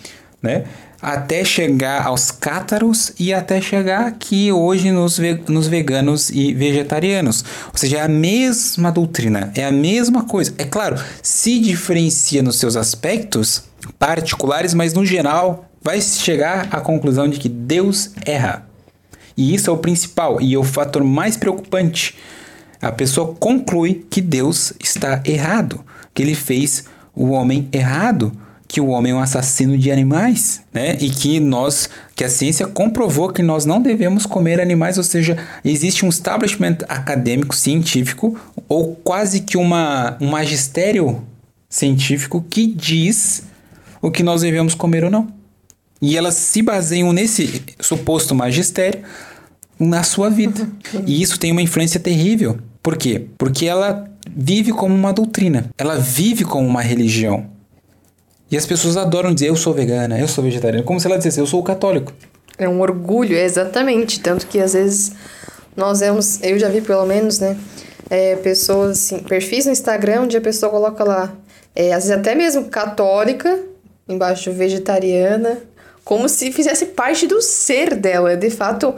né? 0.43 0.65
Até 1.03 1.45
chegar 1.45 2.07
aos 2.07 2.31
cátaros 2.31 3.13
e 3.19 3.33
até 3.33 3.61
chegar 3.61 4.07
aqui 4.07 4.53
hoje 4.53 4.91
nos, 4.91 5.17
ve 5.17 5.41
nos 5.49 5.67
veganos 5.67 6.31
e 6.31 6.53
vegetarianos. 6.53 7.45
Ou 7.73 7.79
seja, 7.79 7.99
é 7.99 8.03
a 8.03 8.09
mesma 8.09 8.93
doutrina, 8.93 9.51
é 9.55 9.65
a 9.65 9.73
mesma 9.73 10.25
coisa. 10.25 10.55
É 10.59 10.65
claro, 10.65 10.97
se 11.23 11.59
diferencia 11.59 12.43
nos 12.43 12.59
seus 12.59 12.77
aspectos 12.77 13.65
particulares, 13.99 14.75
mas 14.75 14.93
no 14.93 15.07
geral 15.07 15.71
vai 15.83 16.01
chegar 16.01 16.69
à 16.71 16.81
conclusão 16.81 17.29
de 17.29 17.39
que 17.39 17.49
Deus 17.49 18.11
erra. 18.27 18.67
E 19.37 19.55
isso 19.55 19.71
é 19.71 19.73
o 19.73 19.79
principal 19.79 20.41
e 20.41 20.55
é 20.55 20.59
o 20.59 20.65
fator 20.65 21.03
mais 21.03 21.37
preocupante 21.37 22.15
a 22.81 22.91
pessoa 22.91 23.35
conclui 23.39 24.07
que 24.09 24.23
Deus 24.23 24.73
está 24.81 25.23
errado, 25.27 25.85
que 26.15 26.23
ele 26.23 26.35
fez 26.35 26.85
o 27.15 27.31
homem 27.31 27.69
errado, 27.73 28.33
que 28.71 28.81
o 28.81 28.87
homem 28.87 29.11
é 29.11 29.15
um 29.15 29.19
assassino 29.19 29.77
de 29.77 29.91
animais, 29.91 30.63
né? 30.73 30.97
E 31.01 31.11
que 31.11 31.41
nós, 31.41 31.91
que 32.15 32.23
a 32.23 32.29
ciência 32.29 32.69
comprovou 32.69 33.33
que 33.33 33.43
nós 33.43 33.65
não 33.65 33.83
devemos 33.83 34.27
comer 34.27 34.61
animais, 34.61 34.97
ou 34.97 35.03
seja, 35.03 35.37
existe 35.65 36.07
um 36.07 36.09
establishment 36.09 36.79
acadêmico 36.89 37.55
científico 37.55 38.39
ou 38.69 38.95
quase 38.95 39.41
que 39.41 39.57
uma 39.57 40.17
um 40.21 40.31
magistério 40.31 41.21
científico 41.69 42.45
que 42.49 42.65
diz 42.69 43.43
o 44.01 44.09
que 44.09 44.23
nós 44.23 44.43
devemos 44.43 44.73
comer 44.73 45.03
ou 45.03 45.11
não. 45.11 45.27
E 46.01 46.17
elas 46.17 46.35
se 46.35 46.63
baseiam 46.63 47.13
nesse 47.13 47.63
suposto 47.81 48.37
magistério 48.37 49.03
na 49.79 50.05
sua 50.05 50.31
vida. 50.31 50.69
E 51.05 51.21
isso 51.21 51.41
tem 51.41 51.51
uma 51.51 51.61
influência 51.61 51.99
terrível 51.99 52.61
por 52.83 52.97
quê? 52.97 53.27
Porque 53.37 53.67
ela 53.67 54.11
vive 54.35 54.73
como 54.73 54.95
uma 54.95 55.13
doutrina, 55.13 55.67
ela 55.77 55.99
vive 55.99 56.45
como 56.45 56.67
uma 56.67 56.81
religião. 56.81 57.47
E 58.51 58.57
as 58.57 58.67
pessoas 58.67 58.97
adoram 58.97 59.33
dizer 59.33 59.49
eu 59.49 59.55
sou 59.55 59.73
vegana, 59.73 60.19
eu 60.19 60.27
sou 60.27 60.43
vegetariana, 60.43 60.85
como 60.85 60.99
se 60.99 61.07
ela 61.07 61.17
dissesse 61.17 61.39
eu 61.39 61.47
sou 61.47 61.63
católico. 61.63 62.13
É 62.59 62.69
um 62.69 62.81
orgulho, 62.81 63.37
é 63.37 63.45
exatamente. 63.45 64.19
Tanto 64.19 64.47
que 64.49 64.59
às 64.59 64.73
vezes 64.73 65.13
nós 65.77 66.01
vemos, 66.01 66.43
eu 66.43 66.59
já 66.59 66.69
vi 66.69 66.81
pelo 66.81 67.07
menos, 67.07 67.39
né? 67.39 67.57
É, 68.11 68.35
pessoas 68.37 68.99
assim, 68.99 69.21
perfis 69.21 69.67
no 69.67 69.73
Instagram 69.73 70.23
onde 70.23 70.37
a 70.37 70.41
pessoa 70.41 70.69
coloca 70.69 71.05
lá, 71.05 71.33
é, 71.77 71.93
às 71.93 72.05
vezes 72.05 72.19
até 72.19 72.35
mesmo 72.35 72.65
católica, 72.65 73.57
embaixo 74.09 74.53
vegetariana, 74.53 75.59
como 76.03 76.29
se 76.29 76.51
fizesse 76.51 76.87
parte 76.87 77.29
do 77.29 77.41
ser 77.41 77.95
dela, 77.95 78.33
é 78.33 78.37
de 78.37 78.51
fato 78.51 78.93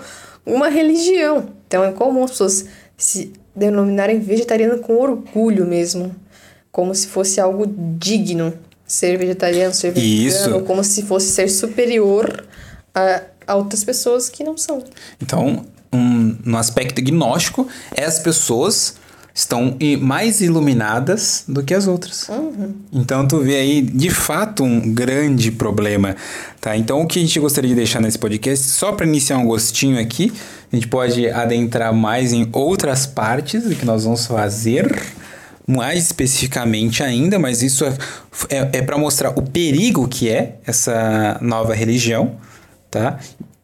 uma 0.47 0.71
religião. 0.71 1.51
Então 1.69 1.85
é 1.85 1.93
comum 1.93 2.25
as 2.25 2.31
pessoas 2.31 2.65
se 2.97 3.35
denominarem 3.55 4.19
vegetariano 4.19 4.79
com 4.79 4.95
orgulho 4.95 5.67
mesmo, 5.67 6.17
como 6.71 6.95
se 6.95 7.07
fosse 7.07 7.39
algo 7.39 7.67
digno 7.99 8.55
ser 8.87 9.19
vegetariano, 9.19 9.73
ser 9.73 9.93
vegetariano, 9.93 10.57
Isso. 10.59 10.67
como 10.67 10.83
se 10.85 11.03
fosse 11.03 11.33
ser 11.33 11.49
superior 11.49 12.45
a, 12.95 13.23
a 13.47 13.55
outras 13.55 13.85
pessoas 13.85 14.29
que 14.29 14.45
não 14.45 14.57
são. 14.57 14.85
Então, 15.21 15.65
um, 15.93 16.37
no 16.45 16.59
aspecto 16.59 17.03
gnóstico, 17.03 17.69
as 17.97 18.19
pessoas 18.19 18.97
estão 19.35 19.77
mais 20.01 20.41
iluminadas 20.41 21.45
do 21.49 21.63
que 21.63 21.73
as 21.73 21.87
outras. 21.87 22.29
Uhum. 22.29 22.75
Então 22.93 23.27
tu 23.27 23.39
vê 23.39 23.57
aí 23.57 23.81
de 23.81 24.11
fato 24.11 24.63
um 24.63 24.93
grande 24.93 25.51
problema, 25.51 26.15
tá? 26.61 26.77
Então 26.77 27.01
o 27.01 27.07
que 27.07 27.19
a 27.19 27.23
gente 27.23 27.41
gostaria 27.41 27.71
de 27.71 27.77
deixar 27.77 28.01
nesse 28.01 28.19
podcast, 28.19 28.67
só 28.67 28.93
para 28.93 29.07
iniciar 29.07 29.39
um 29.39 29.47
gostinho 29.47 29.99
aqui, 29.99 30.33
a 30.71 30.77
gente 30.77 30.87
pode 30.87 31.29
adentrar 31.31 31.95
mais 31.95 32.33
em 32.33 32.49
outras 32.53 33.07
partes 33.07 33.65
do 33.65 33.75
que 33.75 33.87
nós 33.87 34.05
vamos 34.05 34.27
fazer 34.27 35.03
mais 35.67 36.05
especificamente 36.05 37.03
ainda, 37.03 37.39
mas 37.39 37.63
isso 37.63 37.85
é, 37.85 37.97
é, 38.49 38.79
é 38.79 38.83
para 38.83 38.99
mostrar 38.99 39.31
o 39.31 39.43
perigo 39.43 40.09
que 40.09 40.29
é 40.29 40.57
essa 40.67 41.39
nova 41.41 41.75
religião, 41.75 42.37
tá? 42.91 43.19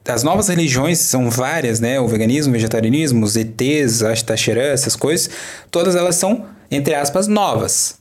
As 0.06 0.22
novas 0.22 0.48
religiões 0.48 0.98
são 1.00 1.28
várias, 1.28 1.80
né? 1.80 2.00
O 2.00 2.08
veganismo, 2.08 2.50
o 2.50 2.54
vegetarianismo, 2.54 3.24
os 3.24 3.36
ETs, 3.36 4.02
a 4.02 4.12
Ashtacherã, 4.12 4.62
essas 4.62 4.96
coisas, 4.96 5.28
todas 5.70 5.94
elas 5.94 6.14
são, 6.14 6.46
entre 6.70 6.94
aspas, 6.94 7.26
novas. 7.26 7.98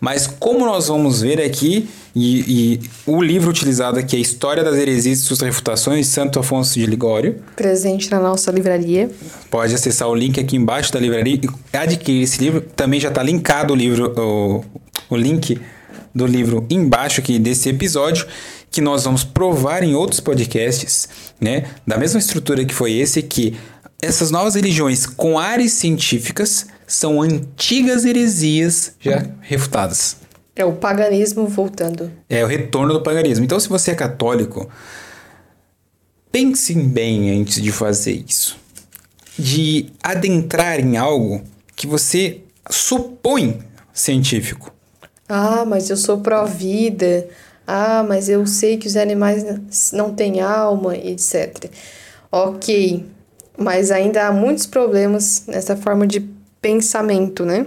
Mas 0.00 0.26
como 0.26 0.66
nós 0.66 0.88
vamos 0.88 1.22
ver 1.22 1.40
aqui, 1.40 1.88
e, 2.14 2.80
e, 2.80 2.80
o 3.06 3.20
livro 3.20 3.50
utilizado 3.50 3.98
aqui 3.98 4.16
é 4.16 4.18
História 4.18 4.64
das 4.64 4.76
Heresias 4.76 5.18
e 5.18 5.22
Suas 5.22 5.40
Refutações, 5.40 6.06
Santo 6.06 6.38
Afonso 6.38 6.74
de 6.74 6.86
Ligório. 6.86 7.42
Presente 7.54 8.10
na 8.10 8.18
nossa 8.18 8.50
livraria. 8.50 9.10
Pode 9.50 9.74
acessar 9.74 10.08
o 10.08 10.14
link 10.14 10.40
aqui 10.40 10.56
embaixo 10.56 10.90
da 10.92 10.98
livraria 10.98 11.38
e 11.42 11.76
adquirir 11.76 12.22
esse 12.22 12.38
livro. 12.42 12.62
Também 12.74 12.98
já 12.98 13.10
está 13.10 13.22
linkado 13.22 13.74
o 13.74 13.76
livro, 13.76 14.14
o, 14.18 14.64
o 15.10 15.16
link 15.16 15.60
do 16.14 16.26
livro 16.26 16.66
embaixo 16.70 17.20
aqui 17.20 17.38
desse 17.38 17.68
episódio, 17.68 18.26
que 18.70 18.80
nós 18.80 19.04
vamos 19.04 19.22
provar 19.22 19.82
em 19.82 19.94
outros 19.94 20.18
podcasts, 20.18 21.08
né? 21.38 21.64
Da 21.86 21.98
mesma 21.98 22.18
estrutura 22.18 22.64
que 22.64 22.74
foi 22.74 22.92
esse, 22.94 23.22
que 23.22 23.54
essas 24.00 24.30
novas 24.30 24.54
religiões 24.54 25.04
com 25.04 25.38
áreas 25.38 25.72
científicas 25.72 26.66
são 26.86 27.20
antigas 27.20 28.04
heresias 28.04 28.94
já 29.00 29.26
refutadas. 29.40 30.16
É 30.54 30.64
o 30.64 30.72
paganismo 30.72 31.46
voltando. 31.46 32.10
É 32.28 32.42
o 32.42 32.46
retorno 32.46 32.94
do 32.94 33.02
paganismo. 33.02 33.44
Então, 33.44 33.60
se 33.60 33.68
você 33.68 33.90
é 33.90 33.94
católico, 33.94 34.68
pense 36.32 36.74
bem 36.74 37.38
antes 37.38 37.60
de 37.62 37.70
fazer 37.70 38.24
isso. 38.26 38.56
De 39.38 39.90
adentrar 40.02 40.80
em 40.80 40.96
algo 40.96 41.42
que 41.74 41.86
você 41.86 42.40
supõe 42.70 43.60
científico. 43.92 44.72
Ah, 45.28 45.64
mas 45.66 45.90
eu 45.90 45.96
sou 45.96 46.18
pró-vida. 46.18 47.28
Ah, 47.66 48.04
mas 48.08 48.28
eu 48.28 48.46
sei 48.46 48.78
que 48.78 48.86
os 48.86 48.96
animais 48.96 49.44
não 49.92 50.14
têm 50.14 50.40
alma, 50.40 50.96
etc. 50.96 51.70
Ok, 52.30 53.04
mas 53.58 53.90
ainda 53.90 54.26
há 54.26 54.32
muitos 54.32 54.66
problemas 54.66 55.44
nessa 55.46 55.76
forma 55.76 56.06
de 56.06 56.35
pensamento, 56.60 57.44
né? 57.44 57.66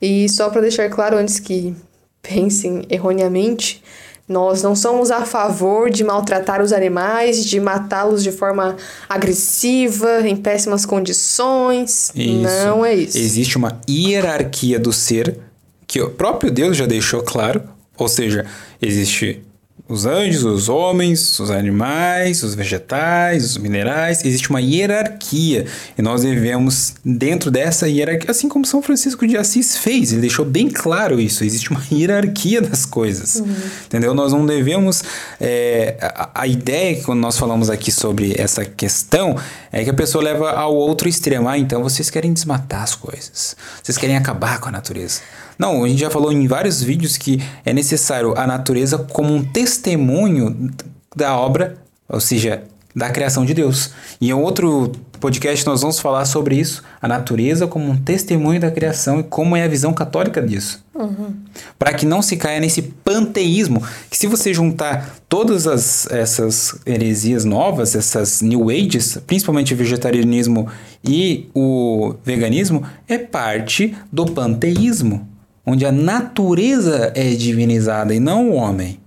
E 0.00 0.28
só 0.28 0.50
para 0.50 0.60
deixar 0.60 0.88
claro 0.90 1.16
antes 1.16 1.38
que 1.38 1.74
pensem 2.22 2.84
erroneamente, 2.90 3.82
nós 4.28 4.62
não 4.62 4.74
somos 4.74 5.10
a 5.10 5.24
favor 5.24 5.88
de 5.88 6.02
maltratar 6.02 6.60
os 6.60 6.72
animais, 6.72 7.44
de 7.44 7.60
matá-los 7.60 8.22
de 8.22 8.32
forma 8.32 8.76
agressiva, 9.08 10.26
em 10.26 10.36
péssimas 10.36 10.84
condições. 10.84 12.10
Isso. 12.14 12.42
Não 12.42 12.84
é 12.84 12.94
isso. 12.94 13.16
Existe 13.16 13.56
uma 13.56 13.80
hierarquia 13.88 14.78
do 14.80 14.92
ser 14.92 15.38
que 15.86 16.00
o 16.00 16.10
próprio 16.10 16.50
Deus 16.50 16.76
já 16.76 16.86
deixou 16.86 17.22
claro. 17.22 17.62
Ou 17.96 18.08
seja, 18.08 18.44
existe 18.82 19.42
os 19.88 20.04
anjos, 20.04 20.42
os 20.42 20.68
homens, 20.68 21.38
os 21.38 21.50
animais, 21.50 22.42
os 22.42 22.54
vegetais, 22.54 23.44
os 23.44 23.56
minerais. 23.56 24.24
Existe 24.24 24.50
uma 24.50 24.60
hierarquia 24.60 25.66
e 25.96 26.02
nós 26.02 26.22
devemos, 26.22 26.94
dentro 27.04 27.50
dessa 27.52 27.88
hierarquia, 27.88 28.30
assim 28.30 28.48
como 28.48 28.66
São 28.66 28.82
Francisco 28.82 29.26
de 29.26 29.36
Assis 29.36 29.76
fez, 29.76 30.10
ele 30.10 30.22
deixou 30.22 30.44
bem 30.44 30.68
claro 30.68 31.20
isso. 31.20 31.44
Existe 31.44 31.70
uma 31.70 31.80
hierarquia 31.90 32.60
das 32.60 32.84
coisas, 32.84 33.36
uhum. 33.36 33.54
entendeu? 33.86 34.12
Nós 34.12 34.32
não 34.32 34.44
devemos. 34.44 35.04
É, 35.40 35.96
a, 36.00 36.42
a, 36.42 36.46
ideia 36.46 36.96
que 36.96 37.02
quando 37.02 37.20
nós 37.20 37.38
falamos 37.38 37.70
aqui 37.70 37.92
sobre 37.92 38.34
essa 38.36 38.64
questão 38.64 39.36
é 39.70 39.84
que 39.84 39.90
a 39.90 39.94
pessoa 39.94 40.24
leva 40.24 40.50
ao 40.50 40.74
outro 40.74 41.08
extremo. 41.08 41.48
Ah, 41.48 41.58
então 41.58 41.82
vocês 41.82 42.10
querem 42.10 42.32
desmatar 42.32 42.82
as 42.82 42.94
coisas, 42.94 43.56
vocês 43.82 43.96
querem 43.96 44.16
acabar 44.16 44.58
com 44.58 44.68
a 44.68 44.72
natureza. 44.72 45.20
Não, 45.58 45.84
a 45.84 45.88
gente 45.88 46.00
já 46.00 46.10
falou 46.10 46.32
em 46.32 46.46
vários 46.46 46.82
vídeos 46.82 47.16
que 47.16 47.42
é 47.64 47.72
necessário 47.72 48.34
a 48.36 48.46
natureza 48.46 48.98
como 48.98 49.34
um 49.34 49.42
testemunho 49.42 50.70
da 51.14 51.36
obra, 51.36 51.76
ou 52.08 52.20
seja, 52.20 52.62
da 52.94 53.10
criação 53.10 53.44
de 53.44 53.52
Deus. 53.52 53.90
E 54.20 54.30
em 54.30 54.32
outro 54.32 54.92
podcast 55.20 55.66
nós 55.66 55.80
vamos 55.80 55.98
falar 55.98 56.24
sobre 56.24 56.56
isso, 56.56 56.82
a 57.00 57.08
natureza 57.08 57.66
como 57.66 57.90
um 57.90 57.96
testemunho 57.96 58.60
da 58.60 58.70
criação 58.70 59.20
e 59.20 59.22
como 59.22 59.56
é 59.56 59.64
a 59.64 59.68
visão 59.68 59.92
católica 59.92 60.40
disso. 60.40 60.84
Uhum. 60.94 61.34
Para 61.78 61.92
que 61.92 62.06
não 62.06 62.22
se 62.22 62.36
caia 62.36 62.60
nesse 62.60 62.80
panteísmo, 62.80 63.82
que 64.10 64.16
se 64.16 64.26
você 64.26 64.54
juntar 64.54 65.14
todas 65.28 65.66
as, 65.66 66.06
essas 66.10 66.78
heresias 66.86 67.44
novas, 67.44 67.94
essas 67.94 68.40
new 68.40 68.70
ages, 68.70 69.18
principalmente 69.26 69.74
o 69.74 69.76
vegetarianismo 69.76 70.68
e 71.04 71.48
o 71.54 72.14
veganismo, 72.24 72.82
é 73.06 73.18
parte 73.18 73.94
do 74.10 74.26
panteísmo 74.26 75.35
onde 75.66 75.84
a 75.84 75.90
natureza 75.90 77.12
é 77.14 77.30
divinizada 77.30 78.14
e 78.14 78.20
não 78.20 78.50
o 78.50 78.54
homem. 78.54 79.00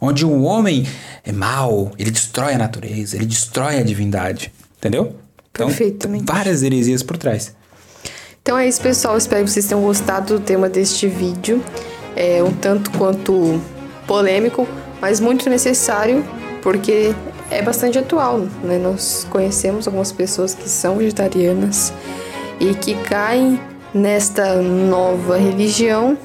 Onde 0.00 0.24
o 0.24 0.42
homem 0.42 0.86
é 1.24 1.32
mau, 1.32 1.90
ele 1.98 2.10
destrói 2.10 2.54
a 2.54 2.58
natureza, 2.58 3.16
ele 3.16 3.26
destrói 3.26 3.78
a 3.78 3.82
divindade. 3.82 4.52
Entendeu? 4.76 5.16
Então, 5.50 5.66
Perfeitamente. 5.66 6.24
várias 6.24 6.62
heresias 6.62 7.02
por 7.02 7.16
trás. 7.16 7.56
Então 8.40 8.56
é 8.56 8.68
isso, 8.68 8.80
pessoal. 8.80 9.16
Espero 9.18 9.44
que 9.44 9.50
vocês 9.50 9.66
tenham 9.66 9.82
gostado 9.82 10.38
do 10.38 10.40
tema 10.40 10.68
deste 10.68 11.08
vídeo. 11.08 11.62
É 12.14 12.42
um 12.42 12.52
tanto 12.52 12.90
quanto 12.92 13.60
polêmico, 14.06 14.68
mas 15.00 15.20
muito 15.20 15.50
necessário, 15.50 16.24
porque 16.62 17.14
é 17.50 17.60
bastante 17.60 17.98
atual. 17.98 18.40
Né? 18.62 18.78
Nós 18.78 19.26
conhecemos 19.28 19.86
algumas 19.86 20.12
pessoas 20.12 20.54
que 20.54 20.68
são 20.68 20.96
vegetarianas 20.96 21.92
e 22.60 22.74
que 22.74 22.94
caem 22.94 23.60
nesta 23.94 24.56
nova 24.56 25.36
religião 25.36 26.16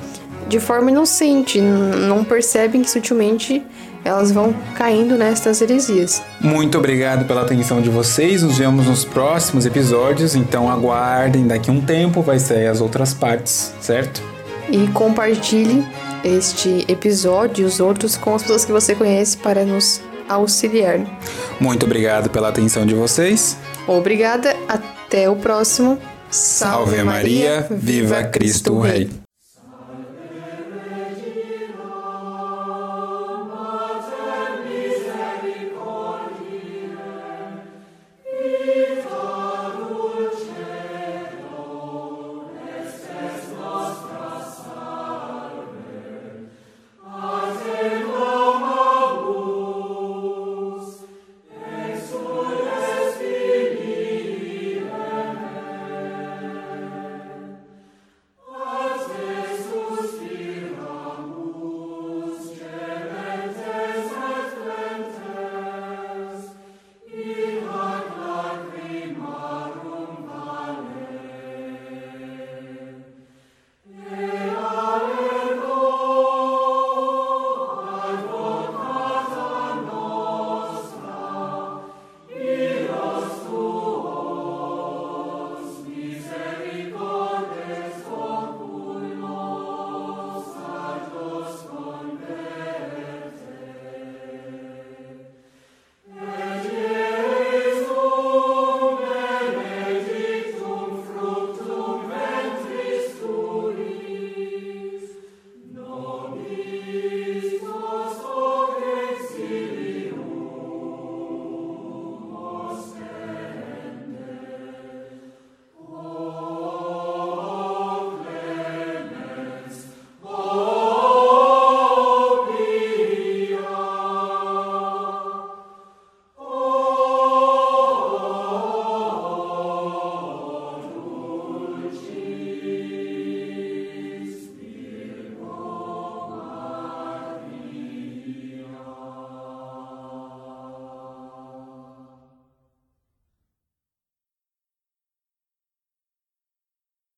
de 0.48 0.60
forma 0.60 0.92
inocente, 0.92 1.60
não 1.60 2.24
percebem 2.24 2.82
que 2.82 2.90
sutilmente 2.90 3.66
elas 4.04 4.32
vão 4.32 4.54
caindo 4.76 5.18
nestas 5.18 5.62
heresias. 5.62 6.22
Muito 6.42 6.78
obrigado 6.78 7.26
pela 7.26 7.42
atenção 7.42 7.82
de 7.82 7.90
vocês. 7.90 8.44
Nos 8.44 8.58
vemos 8.58 8.86
nos 8.86 9.06
próximos 9.06 9.66
episódios. 9.66 10.36
Então 10.36 10.70
aguardem, 10.70 11.48
daqui 11.48 11.70
a 11.70 11.74
um 11.74 11.82
tempo 11.82 12.22
vai 12.22 12.40
sair 12.40 12.68
as 12.68 12.82
outras 12.82 13.14
partes, 13.14 13.74
certo? 13.80 14.22
E 14.70 14.88
compartilhe 14.88 15.86
este 16.24 16.86
episódio 16.88 17.64
e 17.64 17.66
os 17.66 17.80
outros 17.80 18.18
com 18.18 18.36
as 18.36 18.42
pessoas 18.42 18.66
que 18.66 18.72
você 18.72 18.94
conhece 18.94 19.38
para 19.38 19.64
nos 19.64 20.02
auxiliar. 20.28 21.00
Muito 21.60 21.86
obrigado 21.86 22.30
pela 22.30 22.50
atenção 22.50 22.86
de 22.86 22.94
vocês. 22.94 23.58
Obrigada, 23.88 24.56
até 24.68 25.30
o 25.30 25.36
próximo. 25.36 25.98
Salve 26.34 27.04
Maria, 27.04 27.68
viva 27.70 28.24
Cristo 28.24 28.80
Rei. 28.80 29.23